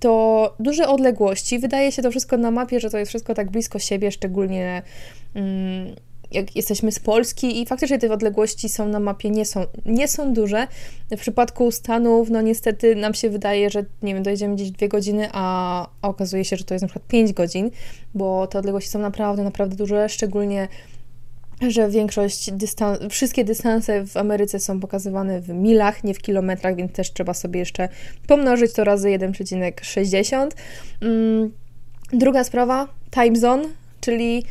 to 0.00 0.54
duże 0.60 0.88
odległości. 0.88 1.58
Wydaje 1.58 1.92
się 1.92 2.02
to 2.02 2.10
wszystko 2.10 2.36
na 2.36 2.50
mapie, 2.50 2.80
że 2.80 2.90
to 2.90 2.98
jest 2.98 3.08
wszystko 3.08 3.34
tak 3.34 3.50
blisko 3.50 3.78
siebie, 3.78 4.12
szczególnie 4.12 4.82
mm, 5.34 5.94
jak 6.32 6.56
jesteśmy 6.56 6.92
z 6.92 6.98
Polski 6.98 7.62
i 7.62 7.66
faktycznie 7.66 7.98
te 7.98 8.12
odległości 8.12 8.68
są 8.68 8.88
na 8.88 9.00
mapie, 9.00 9.30
nie 9.30 9.44
są, 9.44 9.66
nie 9.86 10.08
są 10.08 10.32
duże. 10.32 10.66
W 11.10 11.20
przypadku 11.20 11.70
Stanów, 11.70 12.30
no 12.30 12.42
niestety 12.42 12.96
nam 12.96 13.14
się 13.14 13.30
wydaje, 13.30 13.70
że 13.70 13.84
nie 14.02 14.14
wiem, 14.14 14.22
dojedziemy 14.22 14.54
gdzieś 14.54 14.70
dwie 14.70 14.88
godziny, 14.88 15.28
a, 15.32 15.86
okazuje 16.02 16.44
się, 16.44 16.56
że 16.56 16.64
to 16.64 16.74
jest 16.74 16.82
na 16.82 16.88
przykład 16.88 17.08
5 17.08 17.32
godzin, 17.32 17.70
bo 18.14 18.46
te 18.46 18.58
odległości 18.58 18.90
są 18.90 18.98
naprawdę, 18.98 19.44
naprawdę 19.44 19.76
duże, 19.76 20.08
szczególnie 20.08 20.68
że 21.68 21.90
większość 21.90 22.50
dystans, 22.52 22.98
wszystkie 23.10 23.44
dystanse 23.44 24.06
w 24.06 24.16
Ameryce 24.16 24.60
są 24.60 24.80
pokazywane 24.80 25.40
w 25.40 25.48
milach, 25.48 26.04
nie 26.04 26.14
w 26.14 26.18
kilometrach, 26.18 26.76
więc 26.76 26.92
też 26.92 27.12
trzeba 27.12 27.34
sobie 27.34 27.60
jeszcze 27.60 27.88
pomnożyć 28.26 28.72
to 28.72 28.84
razy 28.84 29.08
1,60. 29.08 30.50
Mm, 31.00 31.52
druga 32.12 32.44
sprawa, 32.44 32.88
time 33.10 33.36
zone, 33.36 33.64
czyli 34.00 34.44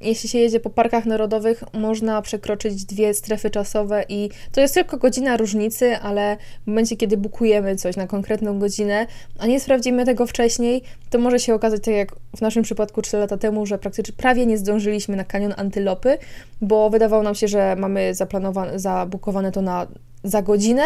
jeśli 0.00 0.28
się 0.28 0.38
jedzie 0.38 0.60
po 0.60 0.70
parkach 0.70 1.06
narodowych, 1.06 1.64
można 1.72 2.22
przekroczyć 2.22 2.84
dwie 2.84 3.14
strefy 3.14 3.50
czasowe 3.50 4.04
i 4.08 4.30
to 4.52 4.60
jest 4.60 4.74
tylko 4.74 4.96
godzina 4.96 5.36
różnicy, 5.36 5.96
ale 5.96 6.36
w 6.64 6.66
momencie, 6.66 6.96
kiedy 6.96 7.16
bukujemy 7.16 7.76
coś 7.76 7.96
na 7.96 8.06
konkretną 8.06 8.58
godzinę, 8.58 9.06
a 9.38 9.46
nie 9.46 9.60
sprawdzimy 9.60 10.04
tego 10.04 10.26
wcześniej, 10.26 10.82
to 11.10 11.18
może 11.18 11.38
się 11.38 11.54
okazać, 11.54 11.82
tak 11.84 11.94
jak 11.94 12.16
w 12.36 12.40
naszym 12.40 12.62
przypadku 12.62 13.02
3 13.02 13.16
lata 13.16 13.36
temu, 13.36 13.66
że 13.66 13.78
praktycznie 13.78 14.14
prawie 14.16 14.46
nie 14.46 14.58
zdążyliśmy 14.58 15.16
na 15.16 15.24
kanion 15.24 15.54
Antylopy, 15.56 16.18
bo 16.60 16.90
wydawało 16.90 17.22
nam 17.22 17.34
się, 17.34 17.48
że 17.48 17.76
mamy 17.76 18.14
zaplanowane, 18.14 18.78
zabukowane 18.78 19.52
to 19.52 19.62
na 19.62 19.86
za 20.24 20.42
godzinę, 20.42 20.82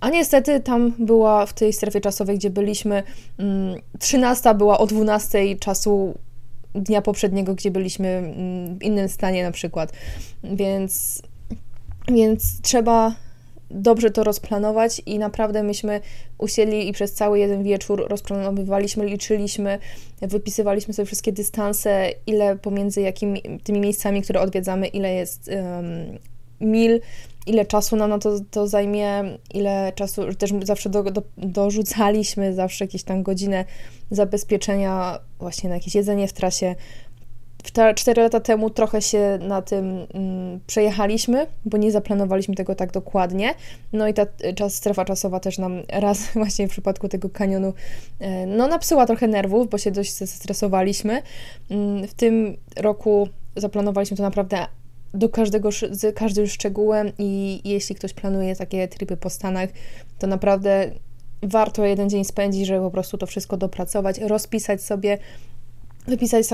a 0.00 0.10
niestety 0.10 0.60
tam 0.60 0.92
była 0.98 1.46
w 1.46 1.52
tej 1.52 1.72
strefie 1.72 2.00
czasowej, 2.00 2.38
gdzie 2.38 2.50
byliśmy, 2.50 3.02
13 3.98 4.48
mm, 4.48 4.58
była 4.58 4.78
o 4.78 4.86
12 4.86 5.56
czasu 5.56 6.14
dnia 6.74 7.02
poprzedniego, 7.02 7.54
gdzie 7.54 7.70
byliśmy 7.70 8.08
mm, 8.08 8.78
w 8.78 8.82
innym 8.82 9.08
stanie 9.08 9.42
na 9.42 9.50
przykład. 9.50 9.92
Więc, 10.44 11.22
więc 12.08 12.60
trzeba 12.60 13.14
dobrze 13.70 14.10
to 14.10 14.24
rozplanować 14.24 15.02
i 15.06 15.18
naprawdę 15.18 15.62
myśmy 15.62 16.00
usiedli 16.38 16.88
i 16.88 16.92
przez 16.92 17.12
cały 17.12 17.38
jeden 17.38 17.62
wieczór 17.62 18.06
rozplanowywaliśmy, 18.08 19.06
liczyliśmy, 19.06 19.78
wypisywaliśmy 20.22 20.94
sobie 20.94 21.06
wszystkie 21.06 21.32
dystanse, 21.32 22.10
ile 22.26 22.56
pomiędzy 22.56 23.00
jakimi 23.00 23.42
tymi 23.64 23.80
miejscami, 23.80 24.22
które 24.22 24.40
odwiedzamy, 24.40 24.86
ile 24.86 25.14
jest 25.14 25.48
um, 25.48 26.18
mil, 26.60 27.00
ile 27.46 27.66
czasu 27.66 27.96
nam 27.96 28.10
na 28.10 28.18
to, 28.18 28.40
to 28.50 28.68
zajmie, 28.68 29.38
ile 29.54 29.92
czasu, 29.94 30.34
też 30.34 30.50
zawsze 30.62 30.90
do, 30.90 31.02
do, 31.02 31.22
dorzucaliśmy 31.36 32.54
zawsze 32.54 32.84
jakieś 32.84 33.02
tam 33.02 33.22
godzinę 33.22 33.64
zabezpieczenia 34.10 35.18
właśnie 35.38 35.68
na 35.68 35.74
jakieś 35.74 35.94
jedzenie 35.94 36.28
w 36.28 36.32
trasie. 36.32 36.74
Cztery 37.94 38.22
lata 38.22 38.40
temu 38.40 38.70
trochę 38.70 39.02
się 39.02 39.38
na 39.42 39.62
tym 39.62 40.06
mm, 40.14 40.60
przejechaliśmy, 40.66 41.46
bo 41.64 41.78
nie 41.78 41.92
zaplanowaliśmy 41.92 42.54
tego 42.54 42.74
tak 42.74 42.92
dokładnie. 42.92 43.54
No 43.92 44.08
i 44.08 44.14
ta 44.14 44.26
czas, 44.54 44.74
strefa 44.74 45.04
czasowa 45.04 45.40
też 45.40 45.58
nam 45.58 45.82
raz 45.92 46.32
właśnie 46.34 46.68
w 46.68 46.70
przypadku 46.70 47.08
tego 47.08 47.28
kanionu 47.30 47.72
e, 48.20 48.46
no 48.46 48.68
napsyła 48.68 49.06
trochę 49.06 49.28
nerwów, 49.28 49.70
bo 49.70 49.78
się 49.78 49.90
dość 49.90 50.12
zestresowaliśmy. 50.12 51.22
Mm, 51.70 52.08
w 52.08 52.14
tym 52.14 52.56
roku 52.76 53.28
zaplanowaliśmy 53.56 54.16
to 54.16 54.22
naprawdę 54.22 54.66
do 55.14 55.28
każdego, 55.28 55.70
z 55.72 56.16
każdym 56.16 56.46
szczegółem 56.46 57.12
i 57.18 57.60
jeśli 57.64 57.94
ktoś 57.94 58.12
planuje 58.12 58.56
takie 58.56 58.88
tripy 58.88 59.16
po 59.16 59.30
Stanach, 59.30 59.70
to 60.18 60.26
naprawdę 60.26 60.90
warto 61.42 61.84
jeden 61.84 62.10
dzień 62.10 62.24
spędzić, 62.24 62.66
żeby 62.66 62.80
po 62.80 62.90
prostu 62.90 63.18
to 63.18 63.26
wszystko 63.26 63.56
dopracować, 63.56 64.18
rozpisać 64.18 64.82
sobie, 64.82 65.18
wypisać 66.06 66.46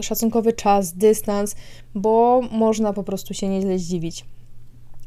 szacunkowy 0.00 0.52
czas, 0.52 0.92
dystans, 0.92 1.56
bo 1.94 2.40
można 2.50 2.92
po 2.92 3.02
prostu 3.02 3.34
się 3.34 3.48
nieźle 3.48 3.78
zdziwić. 3.78 4.24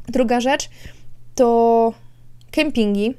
Druga 0.08 0.40
rzecz 0.40 0.70
to 1.34 1.92
kempingi. 2.50 3.14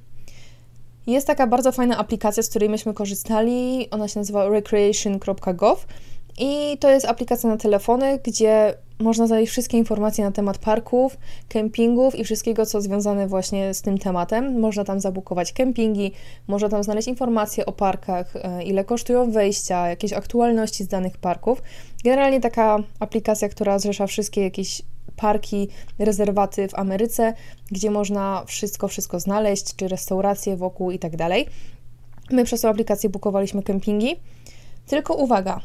Jest 1.08 1.28
taka 1.28 1.48
bardzo 1.48 1.72
fajna 1.72 1.98
aplikacja, 1.98 2.44
z 2.44 2.50
której 2.50 2.70
myśmy 2.70 2.94
korzystali. 2.94 3.90
Ona 3.92 4.08
się 4.08 4.20
nazywa 4.20 4.50
recreation.gov 4.50 5.86
i 6.38 6.78
to 6.80 6.90
jest 6.90 7.06
aplikacja 7.06 7.50
na 7.50 7.58
telefony, 7.58 8.20
gdzie 8.24 8.74
można 9.00 9.28
znaleźć 9.28 9.52
wszystkie 9.52 9.78
informacje 9.78 10.24
na 10.24 10.32
temat 10.32 10.58
parków, 10.58 11.18
kempingów 11.50 12.16
i 12.16 12.24
wszystkiego, 12.24 12.66
co 12.66 12.82
związane 12.82 13.28
właśnie 13.28 13.74
z 13.74 13.82
tym 13.82 13.98
tematem. 13.98 14.60
Można 14.60 14.84
tam 14.84 15.00
zabukować 15.00 15.54
kempingi, 15.54 16.12
można 16.48 16.70
tam 16.70 16.84
znaleźć 16.84 17.08
informacje 17.08 17.66
o 17.66 17.72
parkach, 17.72 18.36
e, 18.36 18.64
ile 18.64 18.86
kosztują 18.86 19.32
wejścia, 19.32 19.88
jakieś 19.90 20.14
aktualności 20.14 20.84
z 20.84 20.88
danych 20.88 21.18
parków. 21.18 21.62
Generalnie 22.04 22.42
taka 22.42 22.78
aplikacja, 23.00 23.50
która 23.50 23.80
zrzesza 23.80 24.08
wszystkie 24.08 24.42
jakieś 24.42 24.82
parki, 25.16 25.68
rezerwaty 26.00 26.68
w 26.68 26.76
Ameryce, 26.76 27.34
gdzie 27.72 27.92
można 27.92 28.44
wszystko, 28.48 28.88
wszystko 28.88 29.20
znaleźć, 29.20 29.76
czy 29.76 29.88
restauracje 29.88 30.58
wokół 30.58 30.92
i 30.92 31.00
tak 31.00 31.16
dalej. 31.16 31.48
My 32.32 32.44
przez 32.44 32.62
tą 32.62 32.70
aplikację 32.70 33.10
bukowaliśmy 33.10 33.64
kempingi. 33.64 34.16
Tylko 34.88 35.14
uwaga, 35.14 35.62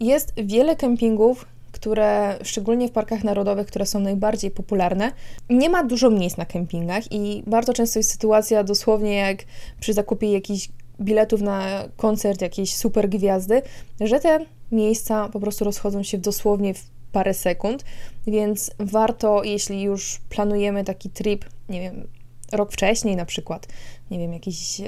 jest 0.00 0.32
wiele 0.36 0.76
kempingów, 0.76 1.46
które 1.80 2.38
szczególnie 2.42 2.88
w 2.88 2.92
parkach 2.92 3.24
narodowych, 3.24 3.66
które 3.66 3.86
są 3.86 4.00
najbardziej 4.00 4.50
popularne, 4.50 5.12
nie 5.50 5.70
ma 5.70 5.84
dużo 5.84 6.10
miejsc 6.10 6.36
na 6.36 6.46
kempingach 6.46 7.12
i 7.12 7.42
bardzo 7.46 7.72
często 7.72 7.98
jest 7.98 8.10
sytuacja 8.10 8.64
dosłownie 8.64 9.14
jak 9.14 9.44
przy 9.80 9.92
zakupie 9.92 10.32
jakichś 10.32 10.68
biletów 11.00 11.40
na 11.40 11.84
koncert 11.96 12.40
jakiejś 12.40 12.76
super 12.76 13.08
gwiazdy, 13.08 13.62
że 14.00 14.20
te 14.20 14.38
miejsca 14.72 15.28
po 15.28 15.40
prostu 15.40 15.64
rozchodzą 15.64 16.02
się 16.02 16.18
dosłownie 16.18 16.74
w 16.74 16.84
parę 17.12 17.34
sekund, 17.34 17.84
więc 18.26 18.70
warto, 18.78 19.44
jeśli 19.44 19.82
już 19.82 20.20
planujemy 20.28 20.84
taki 20.84 21.10
trip, 21.10 21.44
nie 21.68 21.80
wiem, 21.80 22.08
rok 22.52 22.72
wcześniej 22.72 23.16
na 23.16 23.24
przykład, 23.24 23.68
nie 24.10 24.18
wiem, 24.18 24.32
jakiś 24.32 24.80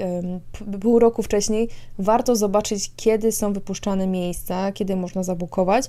pół 0.81 0.99
roku 0.99 1.23
wcześniej, 1.23 1.69
warto 1.99 2.35
zobaczyć, 2.35 2.91
kiedy 2.95 3.31
są 3.31 3.53
wypuszczane 3.53 4.07
miejsca, 4.07 4.71
kiedy 4.71 4.95
można 4.95 5.23
zabukować, 5.23 5.85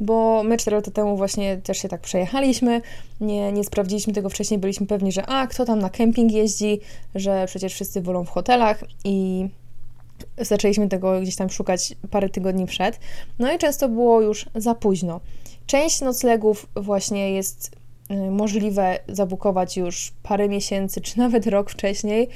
bo 0.00 0.42
my 0.42 0.56
cztery 0.56 0.76
lata 0.76 0.90
temu 0.90 1.16
właśnie 1.16 1.56
też 1.56 1.78
się 1.78 1.88
tak 1.88 2.00
przejechaliśmy, 2.00 2.80
nie, 3.20 3.52
nie 3.52 3.64
sprawdziliśmy 3.64 4.12
tego 4.12 4.28
wcześniej, 4.30 4.60
byliśmy 4.60 4.86
pewni, 4.86 5.12
że 5.12 5.26
a, 5.26 5.46
kto 5.46 5.64
tam 5.64 5.78
na 5.78 5.90
kemping 5.90 6.32
jeździ, 6.32 6.80
że 7.14 7.46
przecież 7.46 7.74
wszyscy 7.74 8.02
wolą 8.02 8.24
w 8.24 8.30
hotelach 8.30 8.84
i 9.04 9.48
zaczęliśmy 10.38 10.88
tego 10.88 11.20
gdzieś 11.20 11.36
tam 11.36 11.50
szukać 11.50 11.94
parę 12.10 12.28
tygodni 12.28 12.66
przed, 12.66 13.00
no 13.38 13.52
i 13.52 13.58
często 13.58 13.88
było 13.88 14.20
już 14.20 14.46
za 14.54 14.74
późno. 14.74 15.20
Część 15.66 16.00
noclegów 16.00 16.66
właśnie 16.76 17.32
jest 17.32 17.70
możliwe 18.30 18.98
zabukować 19.08 19.76
już 19.76 20.12
parę 20.22 20.48
miesięcy, 20.48 21.00
czy 21.00 21.18
nawet 21.18 21.46
rok 21.46 21.70
wcześniej. 21.70 22.28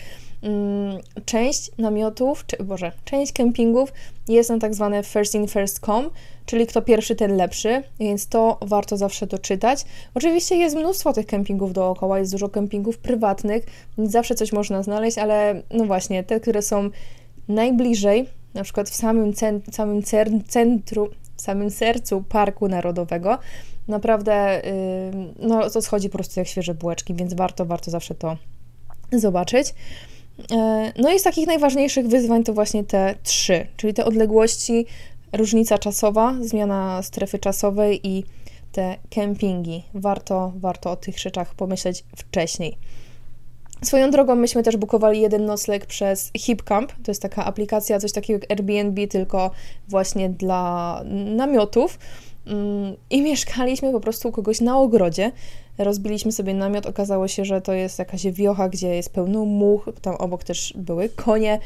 Mm, 0.42 0.98
część 1.24 1.70
namiotów, 1.78 2.46
czy 2.46 2.64
Boże, 2.64 2.92
część 3.04 3.32
kempingów 3.32 3.92
jest 4.28 4.50
na 4.50 4.58
tak 4.58 4.74
zwane 4.74 5.02
first 5.02 5.34
in, 5.34 5.48
first 5.48 5.80
come, 5.80 6.08
czyli 6.46 6.66
kto 6.66 6.82
pierwszy, 6.82 7.16
ten 7.16 7.36
lepszy, 7.36 7.82
więc 8.00 8.28
to 8.28 8.58
warto 8.62 8.96
zawsze 8.96 9.26
doczytać. 9.26 9.84
Oczywiście 10.14 10.56
jest 10.56 10.76
mnóstwo 10.76 11.12
tych 11.12 11.26
kempingów 11.26 11.72
dookoła, 11.72 12.18
jest 12.18 12.32
dużo 12.32 12.48
kempingów 12.48 12.98
prywatnych, 12.98 13.66
więc 13.98 14.10
zawsze 14.10 14.34
coś 14.34 14.52
można 14.52 14.82
znaleźć, 14.82 15.18
ale 15.18 15.62
no 15.70 15.84
właśnie, 15.84 16.24
te, 16.24 16.40
które 16.40 16.62
są 16.62 16.90
najbliżej, 17.48 18.28
na 18.54 18.64
przykład 18.64 18.90
w 18.90 18.94
samym, 18.94 19.32
cent, 19.32 19.74
samym 19.74 20.02
centrum, 20.48 21.08
w 21.36 21.42
samym 21.42 21.70
sercu 21.70 22.24
Parku 22.28 22.68
Narodowego, 22.68 23.38
naprawdę 23.88 24.62
no, 25.38 25.70
to 25.70 25.82
schodzi 25.82 26.08
po 26.08 26.18
prostu 26.18 26.40
jak 26.40 26.48
świeże 26.48 26.74
bułeczki, 26.74 27.14
więc 27.14 27.34
warto, 27.34 27.66
warto 27.66 27.90
zawsze 27.90 28.14
to 28.14 28.36
zobaczyć. 29.12 29.74
E, 30.52 30.92
no 30.98 31.12
i 31.12 31.18
z 31.18 31.22
takich 31.22 31.46
najważniejszych 31.46 32.08
wyzwań 32.08 32.44
to 32.44 32.52
właśnie 32.54 32.84
te 32.84 33.14
trzy, 33.22 33.66
czyli 33.76 33.94
te 33.94 34.04
odległości, 34.04 34.86
różnica 35.32 35.78
czasowa, 35.78 36.34
zmiana 36.40 37.02
strefy 37.02 37.38
czasowej 37.38 38.08
i 38.08 38.24
te 38.72 38.96
kempingi. 39.10 39.82
Warto, 39.94 40.52
warto 40.56 40.90
o 40.90 40.96
tych 40.96 41.18
rzeczach 41.18 41.54
pomyśleć 41.54 42.04
wcześniej. 42.16 42.78
Swoją 43.82 44.10
drogą 44.10 44.34
myśmy 44.34 44.62
też 44.62 44.76
bukowali 44.76 45.20
jeden 45.20 45.44
nocleg 45.44 45.86
przez 45.86 46.30
HipCamp. 46.38 46.92
To 46.92 47.10
jest 47.10 47.22
taka 47.22 47.44
aplikacja, 47.44 47.98
coś 47.98 48.12
takiego 48.12 48.40
jak 48.40 48.50
Airbnb, 48.50 49.06
tylko 49.06 49.50
właśnie 49.88 50.30
dla 50.30 51.02
namiotów. 51.36 51.98
I 53.10 53.22
mieszkaliśmy 53.22 53.92
po 53.92 54.00
prostu 54.00 54.28
u 54.28 54.32
kogoś 54.32 54.60
na 54.60 54.78
ogrodzie. 54.78 55.32
Rozbiliśmy 55.78 56.32
sobie 56.32 56.54
namiot. 56.54 56.86
Okazało 56.86 57.28
się, 57.28 57.44
że 57.44 57.60
to 57.60 57.72
jest 57.72 57.98
jakaś 57.98 58.26
wiocha, 58.26 58.68
gdzie 58.68 58.88
jest 58.88 59.12
pełno 59.12 59.44
much. 59.44 59.84
Tam 60.02 60.14
obok 60.14 60.44
też 60.44 60.74
były 60.76 61.08
konie. 61.08 61.58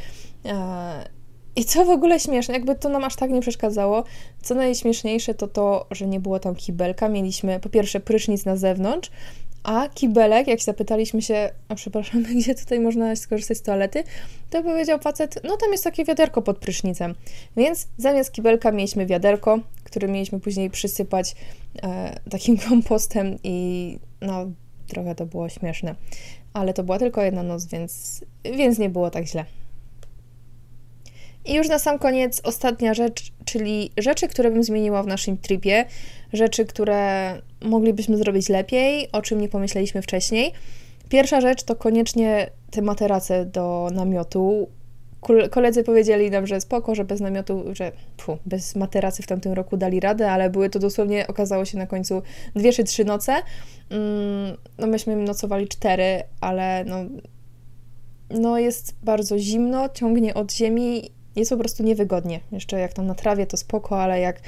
E, 0.45 1.09
I 1.57 1.65
co 1.65 1.85
w 1.85 1.91
ogóle 1.91 2.21
śmieszne, 2.21 2.55
jakby 2.55 2.75
to 2.75 2.89
nam 2.89 3.05
aż 3.05 3.17
tak 3.17 3.31
nie 3.31 3.41
przeszkadzało. 3.41 4.05
Co 4.43 4.55
najśmieszniejsze 4.55 5.35
to 5.35 5.49
to, 5.49 5.87
że 5.91 6.07
nie 6.07 6.21
było 6.21 6.39
tam 6.39 6.55
kibelka. 6.55 7.09
Mieliśmy 7.09 7.61
po 7.61 7.69
pierwsze 7.69 8.01
prysznic 8.01 8.45
na 8.45 8.57
zewnątrz, 8.57 9.11
a 9.67 9.89
kibelek, 9.89 10.47
jak 10.47 10.61
zapytaliśmy 10.61 11.23
się, 11.23 11.51
a 11.69 11.75
przepraszam, 11.75 12.23
gdzie 12.37 12.55
tutaj 12.55 12.81
można 12.81 13.17
skorzystać 13.17 13.59
z 13.59 13.63
toalety, 13.63 14.05
to 14.51 14.63
powiedział 14.63 14.99
facet, 14.99 15.41
no 15.45 15.57
tam 15.57 15.73
jest 15.73 15.85
takie 15.85 16.05
wiaderko 16.05 16.43
pod 16.43 16.59
prysznicem. 16.59 17.15
Więc 17.57 17.89
zamiast 17.99 18.33
kibelka 18.33 18.73
mieliśmy 18.73 19.07
wiaderko, 19.07 19.59
które 19.97 20.13
mieliśmy 20.13 20.41
później 20.41 20.71
przysypać 20.71 21.35
e, 21.83 22.21
takim 22.31 22.59
kompostem 22.69 23.37
i 23.45 23.99
no 24.21 24.47
trochę 24.89 25.15
to 25.15 25.27
było 25.27 25.49
śmieszne. 25.49 25.95
Ale 26.53 26.75
to 26.75 26.83
była 26.85 26.99
tylko 26.99 27.23
jedna 27.23 27.43
noc, 27.43 27.67
więc, 27.67 28.25
więc 28.45 28.79
nie 28.79 28.91
było 28.91 29.11
tak 29.11 29.27
źle. 29.27 29.45
I 31.45 31.55
już 31.55 31.69
na 31.69 31.79
sam 31.79 31.99
koniec 31.99 32.41
ostatnia 32.45 32.95
rzecz, 32.95 33.33
czyli 33.45 33.91
rzeczy, 33.97 34.29
które 34.29 34.51
bym 34.51 34.63
zmieniła 34.63 35.03
w 35.03 35.07
naszym 35.07 35.39
tripie, 35.39 35.85
rzeczy, 36.33 36.65
które 36.65 37.33
moglibyśmy 37.61 38.17
zrobić 38.17 38.49
lepiej, 38.49 39.13
o 39.13 39.23
czym 39.23 39.41
nie 39.41 39.49
pomyśleliśmy 39.49 40.03
wcześniej. 40.03 40.53
Pierwsza 41.09 41.41
rzecz 41.41 41.63
to 41.63 41.77
koniecznie 41.77 42.51
te 42.71 42.83
materace 42.83 43.47
do 43.47 43.89
namiotu. 43.93 44.69
Koledzy 45.51 45.85
powiedzieli 45.85 46.31
nam, 46.31 46.47
że 46.47 46.61
spoko, 46.61 46.95
że 46.95 47.05
bez 47.05 47.21
namiotu, 47.21 47.65
że 47.73 47.93
pfu, 48.17 48.39
bez 48.47 48.77
materacy 48.77 49.23
w 49.23 49.27
tamtym 49.27 49.53
roku 49.53 49.77
dali 49.77 50.01
radę, 50.01 50.31
ale 50.31 50.51
były 50.51 50.71
to 50.71 50.79
dosłownie, 50.79 51.27
okazało 51.27 51.65
się 51.65 51.79
na 51.79 51.87
końcu 51.87 52.23
dwie 52.55 52.73
czy 52.73 52.85
trzy 52.85 53.05
noce. 53.05 53.33
Mm, 53.91 54.57
no 54.79 54.87
myśmy 54.87 55.17
nocowali 55.17 55.69
cztery, 55.69 56.23
ale 56.41 56.85
no, 56.85 56.97
no 58.31 58.59
jest 58.59 58.95
bardzo 59.03 59.39
zimno, 59.39 59.89
ciągnie 59.89 60.35
od 60.35 60.53
ziemi 60.53 61.11
jest 61.37 61.51
po 61.51 61.57
prostu 61.57 61.83
niewygodnie. 61.83 62.41
Jeszcze 62.53 62.81
jak 62.81 62.93
tam 62.93 63.07
na 63.07 63.15
trawie 63.15 63.47
to 63.47 63.57
spoko, 63.57 64.03
ale 64.03 64.21
jak 64.21 64.41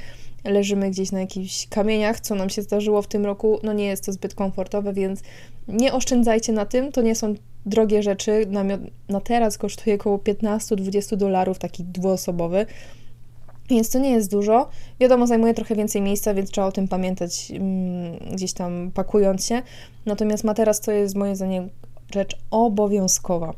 leżymy 0.43 0.89
gdzieś 0.89 1.11
na 1.11 1.19
jakichś 1.19 1.67
kamieniach, 1.67 2.19
co 2.19 2.35
nam 2.35 2.49
się 2.49 2.61
zdarzyło 2.61 3.01
w 3.01 3.07
tym 3.07 3.25
roku, 3.25 3.59
no 3.63 3.73
nie 3.73 3.85
jest 3.85 4.05
to 4.05 4.11
zbyt 4.11 4.35
komfortowe, 4.35 4.93
więc 4.93 5.21
nie 5.67 5.93
oszczędzajcie 5.93 6.53
na 6.53 6.65
tym, 6.65 6.91
to 6.91 7.01
nie 7.01 7.15
są 7.15 7.35
drogie 7.65 8.03
rzeczy. 8.03 8.47
Na 9.09 9.21
teraz 9.21 9.57
kosztuje 9.57 9.95
około 9.95 10.17
15-20 10.17 11.15
dolarów, 11.15 11.59
taki 11.59 11.83
dwuosobowy, 11.83 12.65
więc 13.69 13.89
to 13.89 13.99
nie 13.99 14.11
jest 14.11 14.31
dużo. 14.31 14.69
Wiadomo, 14.99 15.27
zajmuje 15.27 15.53
trochę 15.53 15.75
więcej 15.75 16.01
miejsca, 16.01 16.33
więc 16.33 16.51
trzeba 16.51 16.67
o 16.67 16.71
tym 16.71 16.87
pamiętać 16.87 17.51
mm, 17.51 18.17
gdzieś 18.31 18.53
tam 18.53 18.91
pakując 18.93 19.45
się. 19.45 19.61
Natomiast 20.05 20.43
materac 20.43 20.79
to 20.79 20.91
jest 20.91 21.15
moim 21.15 21.35
zdaniem 21.35 21.69
rzecz 22.13 22.37
obowiązkowa. 22.51 23.53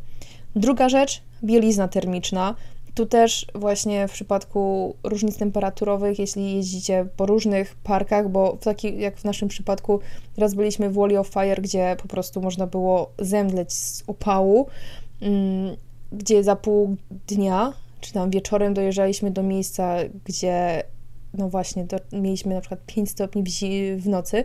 Druga 0.55 0.89
rzecz, 0.89 1.21
bielizna 1.43 1.87
termiczna. 1.87 2.55
Tu 2.95 3.05
też 3.05 3.45
właśnie 3.55 4.07
w 4.07 4.11
przypadku 4.11 4.95
różnic 5.03 5.37
temperaturowych, 5.37 6.19
jeśli 6.19 6.55
jeździcie 6.55 7.05
po 7.17 7.25
różnych 7.25 7.75
parkach, 7.75 8.29
bo 8.29 8.55
w 8.55 8.63
taki, 8.63 8.99
jak 8.99 9.17
w 9.17 9.23
naszym 9.23 9.47
przypadku 9.47 9.99
raz 10.37 10.53
byliśmy 10.53 10.89
w 10.89 10.93
Wally 10.93 11.19
of 11.19 11.27
Fire, 11.27 11.61
gdzie 11.61 11.95
po 12.01 12.07
prostu 12.07 12.41
można 12.41 12.67
było 12.67 13.11
zemdleć 13.19 13.73
z 13.73 14.03
upału, 14.07 14.67
mm, 15.21 15.75
gdzie 16.11 16.43
za 16.43 16.55
pół 16.55 16.95
dnia, 17.27 17.73
czy 18.01 18.13
tam 18.13 18.29
wieczorem 18.29 18.73
dojeżdżaliśmy 18.73 19.31
do 19.31 19.43
miejsca, 19.43 19.95
gdzie 20.25 20.83
no 21.33 21.49
właśnie, 21.49 21.85
do, 21.85 21.97
mieliśmy 22.11 22.55
na 22.55 22.61
przykład 22.61 22.85
5 22.85 23.09
stopni 23.09 23.43
w 23.97 24.07
nocy, 24.07 24.43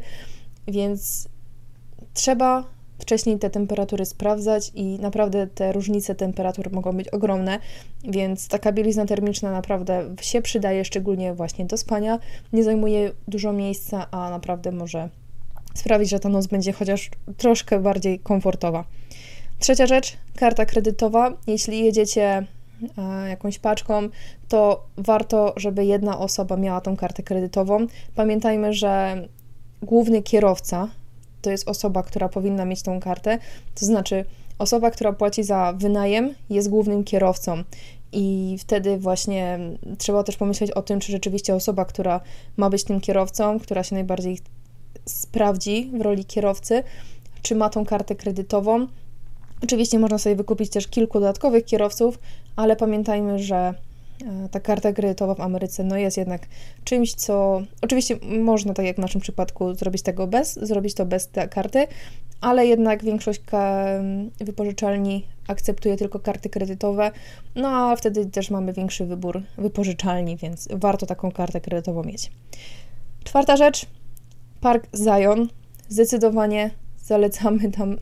więc 0.68 1.28
trzeba 2.14 2.75
wcześniej 3.06 3.38
te 3.38 3.50
temperatury 3.50 4.04
sprawdzać 4.04 4.72
i 4.74 4.98
naprawdę 4.98 5.46
te 5.46 5.72
różnice 5.72 6.14
temperatur 6.14 6.72
mogą 6.72 6.92
być 6.92 7.08
ogromne, 7.08 7.58
więc 8.04 8.48
taka 8.48 8.72
bielizna 8.72 9.06
termiczna 9.06 9.50
naprawdę 9.50 10.14
się 10.20 10.42
przydaje, 10.42 10.84
szczególnie 10.84 11.34
właśnie 11.34 11.64
do 11.64 11.76
spania. 11.76 12.18
Nie 12.52 12.64
zajmuje 12.64 13.12
dużo 13.28 13.52
miejsca, 13.52 14.06
a 14.10 14.30
naprawdę 14.30 14.72
może 14.72 15.08
sprawić, 15.74 16.10
że 16.10 16.20
ta 16.20 16.28
noc 16.28 16.46
będzie 16.46 16.72
chociaż 16.72 17.10
troszkę 17.36 17.80
bardziej 17.80 18.18
komfortowa. 18.18 18.84
Trzecia 19.58 19.86
rzecz, 19.86 20.16
karta 20.36 20.66
kredytowa. 20.66 21.32
Jeśli 21.46 21.84
jedziecie 21.84 22.46
e, 22.98 23.28
jakąś 23.28 23.58
paczką, 23.58 24.08
to 24.48 24.86
warto, 24.96 25.54
żeby 25.56 25.84
jedna 25.84 26.18
osoba 26.18 26.56
miała 26.56 26.80
tą 26.80 26.96
kartę 26.96 27.22
kredytową. 27.22 27.86
Pamiętajmy, 28.14 28.72
że 28.72 29.22
główny 29.82 30.22
kierowca 30.22 30.88
to 31.42 31.50
jest 31.50 31.68
osoba, 31.68 32.02
która 32.02 32.28
powinna 32.28 32.64
mieć 32.64 32.82
tą 32.82 33.00
kartę. 33.00 33.38
To 33.74 33.86
znaczy, 33.86 34.24
osoba, 34.58 34.90
która 34.90 35.12
płaci 35.12 35.44
za 35.44 35.74
wynajem, 35.76 36.34
jest 36.50 36.68
głównym 36.68 37.04
kierowcą. 37.04 37.62
I 38.12 38.56
wtedy 38.60 38.98
właśnie 38.98 39.58
trzeba 39.98 40.22
też 40.22 40.36
pomyśleć 40.36 40.70
o 40.70 40.82
tym, 40.82 41.00
czy 41.00 41.12
rzeczywiście 41.12 41.54
osoba, 41.54 41.84
która 41.84 42.20
ma 42.56 42.70
być 42.70 42.84
tym 42.84 43.00
kierowcą, 43.00 43.60
która 43.60 43.82
się 43.82 43.94
najbardziej 43.94 44.38
sprawdzi 45.04 45.90
w 45.98 46.00
roli 46.00 46.24
kierowcy, 46.24 46.82
czy 47.42 47.54
ma 47.54 47.68
tą 47.68 47.86
kartę 47.86 48.14
kredytową. 48.14 48.86
Oczywiście 49.62 49.98
można 49.98 50.18
sobie 50.18 50.36
wykupić 50.36 50.70
też 50.70 50.88
kilku 50.88 51.20
dodatkowych 51.20 51.64
kierowców, 51.64 52.18
ale 52.56 52.76
pamiętajmy, 52.76 53.38
że 53.38 53.74
ta 54.50 54.60
karta 54.60 54.92
kredytowa 54.92 55.34
w 55.34 55.40
Ameryce 55.40 55.84
no 55.84 55.96
jest 55.96 56.16
jednak 56.16 56.46
czymś, 56.84 57.14
co 57.14 57.62
oczywiście 57.82 58.16
można, 58.40 58.74
tak 58.74 58.86
jak 58.86 58.96
w 58.96 58.98
naszym 58.98 59.20
przypadku, 59.20 59.74
zrobić 59.74 60.02
tego 60.02 60.26
bez, 60.26 60.54
zrobić 60.54 60.94
to 60.94 61.06
bez 61.06 61.28
tej 61.28 61.48
karty, 61.48 61.86
ale 62.40 62.66
jednak 62.66 63.04
większość 63.04 63.40
wypożyczalni 64.40 65.26
akceptuje 65.48 65.96
tylko 65.96 66.20
karty 66.20 66.48
kredytowe, 66.48 67.10
no 67.54 67.68
a 67.68 67.96
wtedy 67.96 68.26
też 68.26 68.50
mamy 68.50 68.72
większy 68.72 69.06
wybór 69.06 69.42
wypożyczalni, 69.58 70.36
więc 70.36 70.68
warto 70.70 71.06
taką 71.06 71.32
kartę 71.32 71.60
kredytową 71.60 72.02
mieć. 72.02 72.32
Czwarta 73.24 73.56
rzecz, 73.56 73.86
Park 74.60 74.88
Zion. 74.96 75.48
Zdecydowanie 75.88 76.70
zalecamy 76.98 77.70
tam 77.70 77.96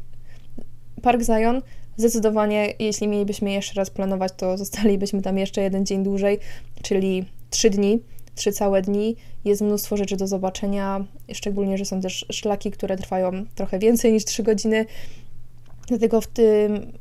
Park 1.02 1.22
Zion. 1.22 1.62
Zdecydowanie, 1.96 2.74
jeśli 2.78 3.08
mielibyśmy 3.08 3.52
jeszcze 3.52 3.74
raz 3.74 3.90
planować, 3.90 4.32
to 4.36 4.58
zostalibyśmy 4.64 5.22
tam 5.22 5.38
jeszcze 5.38 5.62
jeden 5.62 5.86
dzień 5.86 6.04
dłużej, 6.04 6.38
czyli 6.82 7.24
trzy 7.50 7.70
dni, 7.70 8.00
trzy 8.34 8.52
całe 8.52 8.82
dni. 8.82 9.16
Jest 9.44 9.62
mnóstwo 9.62 9.96
rzeczy 9.96 10.16
do 10.16 10.26
zobaczenia, 10.26 11.04
szczególnie, 11.32 11.78
że 11.78 11.84
są 11.84 12.00
też 12.00 12.26
szlaki, 12.30 12.70
które 12.70 12.96
trwają 12.96 13.30
trochę 13.54 13.78
więcej 13.78 14.12
niż 14.12 14.24
trzy 14.24 14.42
godziny. 14.42 14.86
Dlatego 15.86 16.20
w 16.20 16.26
tym 16.26 16.92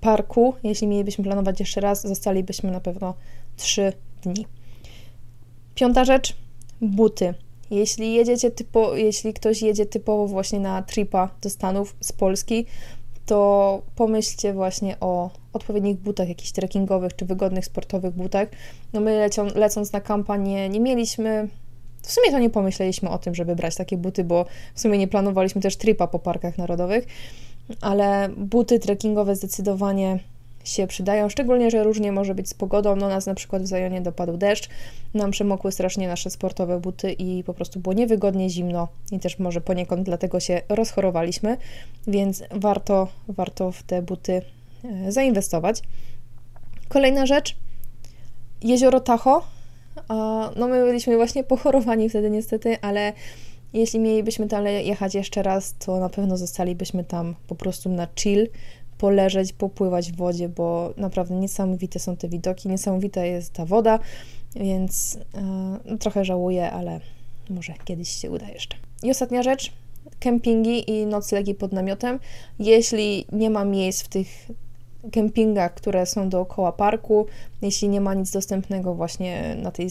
parku, 0.00 0.54
jeśli 0.62 0.86
mielibyśmy 0.86 1.24
planować 1.24 1.60
jeszcze 1.60 1.80
raz, 1.80 2.02
zostalibyśmy 2.02 2.70
na 2.70 2.80
pewno 2.80 3.14
trzy 3.56 3.92
dni. 4.22 4.46
Piąta 5.74 6.04
rzecz, 6.04 6.36
buty. 6.80 7.34
Jeśli 7.70 8.14
jedziecie 8.14 8.50
typo, 8.50 8.96
jeśli 8.96 9.32
ktoś 9.32 9.62
jedzie 9.62 9.86
typowo 9.86 10.26
właśnie 10.26 10.60
na 10.60 10.82
tripa 10.82 11.30
do 11.42 11.50
Stanów 11.50 11.96
z 12.00 12.12
Polski, 12.12 12.66
to 13.30 13.82
pomyślcie 13.96 14.52
właśnie 14.52 14.96
o 15.00 15.30
odpowiednich 15.52 15.96
butach, 15.96 16.28
jakichś 16.28 16.52
trekkingowych 16.52 17.16
czy 17.16 17.24
wygodnych 17.24 17.64
sportowych 17.64 18.14
butach. 18.14 18.48
No 18.92 19.00
my 19.00 19.18
lecią, 19.18 19.46
lecąc 19.54 19.92
na 19.92 20.00
kampanię 20.00 20.68
nie 20.68 20.80
mieliśmy, 20.80 21.48
w 22.02 22.12
sumie 22.12 22.30
to 22.30 22.38
nie 22.38 22.50
pomyśleliśmy 22.50 23.10
o 23.10 23.18
tym, 23.18 23.34
żeby 23.34 23.56
brać 23.56 23.76
takie 23.76 23.96
buty, 23.96 24.24
bo 24.24 24.46
w 24.74 24.80
sumie 24.80 24.98
nie 24.98 25.08
planowaliśmy 25.08 25.60
też 25.60 25.76
tripa 25.76 26.06
po 26.06 26.18
parkach 26.18 26.58
narodowych, 26.58 27.06
ale 27.80 28.28
buty 28.36 28.78
trekkingowe 28.78 29.36
zdecydowanie 29.36 30.18
się 30.64 30.86
przydają, 30.86 31.28
szczególnie, 31.28 31.70
że 31.70 31.84
różnie 31.84 32.12
może 32.12 32.34
być 32.34 32.48
z 32.48 32.54
pogodą. 32.54 32.96
No 32.96 33.08
nas 33.08 33.26
na 33.26 33.34
przykład 33.34 33.62
w 33.62 33.66
Zajonie 33.66 34.00
dopadł 34.00 34.36
deszcz, 34.36 34.68
nam 35.14 35.30
przemokły 35.30 35.72
strasznie 35.72 36.08
nasze 36.08 36.30
sportowe 36.30 36.80
buty 36.80 37.12
i 37.12 37.44
po 37.44 37.54
prostu 37.54 37.80
było 37.80 37.92
niewygodnie, 37.92 38.50
zimno 38.50 38.88
i 39.12 39.18
też 39.18 39.38
może 39.38 39.60
poniekąd 39.60 40.02
dlatego 40.02 40.40
się 40.40 40.62
rozchorowaliśmy, 40.68 41.56
więc 42.06 42.42
warto, 42.50 43.08
warto 43.28 43.72
w 43.72 43.82
te 43.82 44.02
buty 44.02 44.42
e, 44.84 45.12
zainwestować. 45.12 45.82
Kolejna 46.88 47.26
rzecz, 47.26 47.56
jezioro 48.62 49.00
Tahoe. 49.00 49.40
No 50.56 50.68
my 50.68 50.84
byliśmy 50.84 51.16
właśnie 51.16 51.44
pochorowani 51.44 52.08
wtedy 52.08 52.30
niestety, 52.30 52.76
ale 52.82 53.12
jeśli 53.72 54.00
mielibyśmy 54.00 54.48
tam 54.48 54.66
jechać 54.66 55.14
jeszcze 55.14 55.42
raz, 55.42 55.74
to 55.78 56.00
na 56.00 56.08
pewno 56.08 56.36
zostalibyśmy 56.36 57.04
tam 57.04 57.34
po 57.46 57.54
prostu 57.54 57.88
na 57.88 58.06
chill, 58.16 58.48
poleżeć, 59.00 59.52
popływać 59.52 60.12
w 60.12 60.16
wodzie, 60.16 60.48
bo 60.48 60.94
naprawdę 60.96 61.34
niesamowite 61.34 61.98
są 61.98 62.16
te 62.16 62.28
widoki, 62.28 62.68
niesamowita 62.68 63.24
jest 63.24 63.52
ta 63.52 63.64
woda, 63.66 63.98
więc 64.56 65.18
yy, 65.86 65.98
trochę 65.98 66.24
żałuję, 66.24 66.70
ale 66.70 67.00
może 67.50 67.74
kiedyś 67.84 68.08
się 68.08 68.30
uda 68.30 68.48
jeszcze. 68.48 68.76
I 69.02 69.10
ostatnia 69.10 69.42
rzecz, 69.42 69.72
kempingi 70.20 70.90
i 70.90 71.06
noclegi 71.06 71.54
pod 71.54 71.72
namiotem. 71.72 72.20
Jeśli 72.58 73.26
nie 73.32 73.50
ma 73.50 73.64
miejsc 73.64 74.02
w 74.02 74.08
tych 74.08 74.28
kempingach, 75.12 75.74
które 75.74 76.06
są 76.06 76.28
dookoła 76.28 76.72
parku, 76.72 77.26
jeśli 77.62 77.88
nie 77.88 78.00
ma 78.00 78.14
nic 78.14 78.30
dostępnego 78.30 78.94
właśnie 78.94 79.56
na 79.62 79.70
tej, 79.70 79.88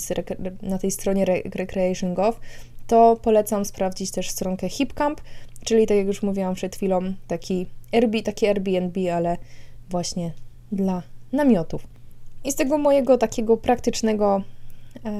na 0.62 0.78
tej 0.78 0.92
stronie 0.92 1.26
Recreation.gov, 1.56 2.40
to 2.88 3.18
polecam 3.22 3.66
sprawdzić 3.66 4.12
też 4.12 4.30
stronkę 4.30 4.70
HipCamp, 4.70 5.22
czyli 5.66 5.88
tak 5.88 5.98
jak 5.98 6.08
już 6.08 6.24
mówiłam 6.24 6.56
przed 6.56 6.76
chwilą, 6.76 7.02
taki, 7.28 7.68
Airbnb, 7.94 8.24
taki 8.24 8.48
Airbnb, 8.48 9.12
ale 9.14 9.38
właśnie 9.90 10.32
dla 10.72 11.04
namiotów. 11.32 11.88
I 12.44 12.52
z 12.52 12.56
tego 12.56 12.78
mojego 12.78 13.18
takiego 13.18 13.58
praktycznego 13.58 14.42
e, 15.06 15.12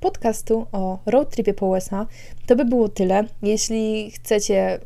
podcastu 0.00 0.66
o 0.72 0.98
road 1.06 1.30
tripie 1.30 1.54
po 1.54 1.66
USA 1.66 2.06
to 2.46 2.56
by 2.56 2.64
było 2.64 2.88
tyle. 2.88 3.24
Jeśli 3.42 4.10
chcecie 4.10 4.80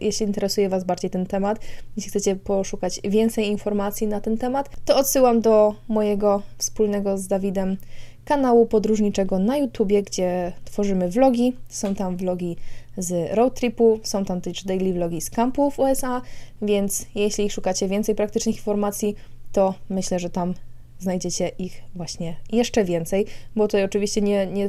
jeśli 0.00 0.26
interesuje 0.26 0.68
Was 0.68 0.84
bardziej 0.84 1.10
ten 1.10 1.26
temat, 1.26 1.58
jeśli 1.96 2.10
chcecie 2.10 2.36
poszukać 2.36 3.00
więcej 3.04 3.46
informacji 3.46 4.06
na 4.06 4.20
ten 4.20 4.38
temat, 4.38 4.70
to 4.84 4.96
odsyłam 4.96 5.40
do 5.40 5.74
mojego 5.88 6.42
wspólnego 6.58 7.18
z 7.18 7.26
Dawidem 7.26 7.76
kanału 8.24 8.66
podróżniczego 8.66 9.38
na 9.38 9.56
YouTubie, 9.56 10.02
gdzie 10.02 10.52
tworzymy 10.64 11.10
vlogi. 11.10 11.52
Są 11.68 11.94
tam 11.94 12.16
vlogi 12.16 12.56
z 12.98 13.34
road 13.34 13.54
tripu, 13.54 14.00
są 14.02 14.24
tam 14.24 14.40
też 14.40 14.64
daily 14.64 14.92
vlogi 14.92 15.20
z 15.20 15.30
kampów 15.30 15.78
USA, 15.78 16.22
więc 16.62 17.06
jeśli 17.14 17.50
szukacie 17.50 17.88
więcej 17.88 18.14
praktycznych 18.14 18.56
informacji, 18.56 19.14
to 19.52 19.74
myślę, 19.88 20.18
że 20.18 20.30
tam 20.30 20.54
znajdziecie 20.98 21.48
ich 21.48 21.82
właśnie 21.94 22.36
jeszcze 22.52 22.84
więcej, 22.84 23.26
bo 23.56 23.68
tutaj 23.68 23.84
oczywiście 23.84 24.20
nie, 24.20 24.46
nie, 24.46 24.68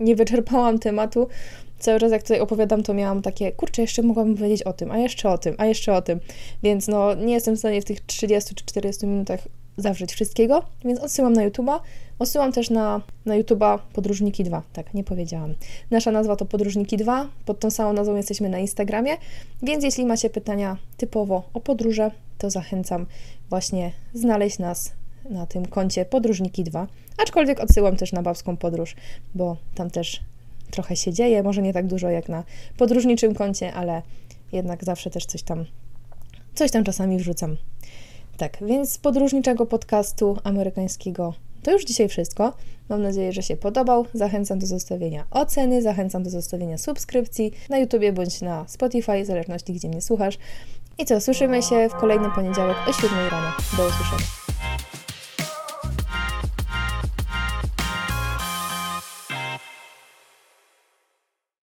nie 0.00 0.16
wyczerpałam 0.16 0.78
tematu. 0.78 1.28
Cały 1.78 2.00
czas 2.00 2.12
jak 2.12 2.22
tutaj 2.22 2.40
opowiadam, 2.40 2.82
to 2.82 2.94
miałam 2.94 3.22
takie, 3.22 3.52
kurczę, 3.52 3.82
jeszcze 3.82 4.02
mogłabym 4.02 4.34
powiedzieć 4.34 4.62
o 4.62 4.72
tym, 4.72 4.90
a 4.90 4.98
jeszcze 4.98 5.30
o 5.30 5.38
tym, 5.38 5.54
a 5.58 5.66
jeszcze 5.66 5.94
o 5.94 6.02
tym. 6.02 6.20
Więc 6.62 6.88
no, 6.88 7.14
nie 7.14 7.34
jestem 7.34 7.56
w 7.56 7.58
stanie 7.58 7.82
w 7.82 7.84
tych 7.84 8.00
30 8.00 8.54
czy 8.54 8.64
40 8.64 9.06
minutach 9.06 9.40
zawrzeć 9.80 10.12
wszystkiego, 10.12 10.62
więc 10.84 11.00
odsyłam 11.00 11.32
na 11.32 11.48
YouTube'a. 11.48 11.80
Odsyłam 12.18 12.52
też 12.52 12.70
na, 12.70 13.00
na 13.26 13.34
YouTube'a 13.34 13.78
Podróżniki 13.92 14.44
2. 14.44 14.62
Tak, 14.72 14.94
nie 14.94 15.04
powiedziałam. 15.04 15.54
Nasza 15.90 16.10
nazwa 16.10 16.36
to 16.36 16.44
Podróżniki 16.44 16.96
2. 16.96 17.28
Pod 17.44 17.60
tą 17.60 17.70
samą 17.70 17.92
nazwą 17.92 18.16
jesteśmy 18.16 18.48
na 18.48 18.58
Instagramie, 18.58 19.16
więc 19.62 19.84
jeśli 19.84 20.06
macie 20.06 20.30
pytania 20.30 20.76
typowo 20.96 21.42
o 21.54 21.60
podróże, 21.60 22.10
to 22.38 22.50
zachęcam 22.50 23.06
właśnie 23.50 23.92
znaleźć 24.14 24.58
nas 24.58 24.92
na 25.30 25.46
tym 25.46 25.66
koncie 25.66 26.04
Podróżniki 26.04 26.64
2. 26.64 26.86
Aczkolwiek 27.22 27.60
odsyłam 27.60 27.96
też 27.96 28.12
na 28.12 28.22
babską 28.22 28.56
podróż, 28.56 28.96
bo 29.34 29.56
tam 29.74 29.90
też 29.90 30.20
trochę 30.70 30.96
się 30.96 31.12
dzieje, 31.12 31.42
może 31.42 31.62
nie 31.62 31.72
tak 31.72 31.86
dużo 31.86 32.10
jak 32.10 32.28
na 32.28 32.44
podróżniczym 32.76 33.34
koncie, 33.34 33.72
ale 33.74 34.02
jednak 34.52 34.84
zawsze 34.84 35.10
też 35.10 35.26
coś 35.26 35.42
tam, 35.42 35.64
coś 36.54 36.70
tam 36.70 36.84
czasami 36.84 37.18
wrzucam. 37.18 37.56
Tak, 38.40 38.58
więc 38.62 38.92
z 38.92 38.98
podróżniczego 38.98 39.66
podcastu 39.66 40.36
amerykańskiego 40.44 41.34
to 41.62 41.70
już 41.70 41.84
dzisiaj 41.84 42.08
wszystko. 42.08 42.52
Mam 42.88 43.02
nadzieję, 43.02 43.32
że 43.32 43.42
się 43.42 43.56
podobał. 43.56 44.06
Zachęcam 44.14 44.58
do 44.58 44.66
zostawienia 44.66 45.24
oceny, 45.30 45.82
zachęcam 45.82 46.22
do 46.22 46.30
zostawienia 46.30 46.78
subskrypcji 46.78 47.52
na 47.68 47.78
YouTubie 47.78 48.12
bądź 48.12 48.40
na 48.40 48.64
Spotify, 48.68 49.22
w 49.22 49.26
zależności 49.26 49.72
gdzie 49.72 49.88
mnie 49.88 50.02
słuchasz. 50.02 50.38
I 50.98 51.04
co, 51.04 51.20
słyszymy 51.20 51.62
się 51.62 51.88
w 51.88 51.94
kolejny 51.94 52.28
poniedziałek 52.34 52.76
o 52.88 52.92
7 52.92 53.10
rano. 53.30 53.52
Do 53.76 53.86
usłyszenia. 53.86 54.26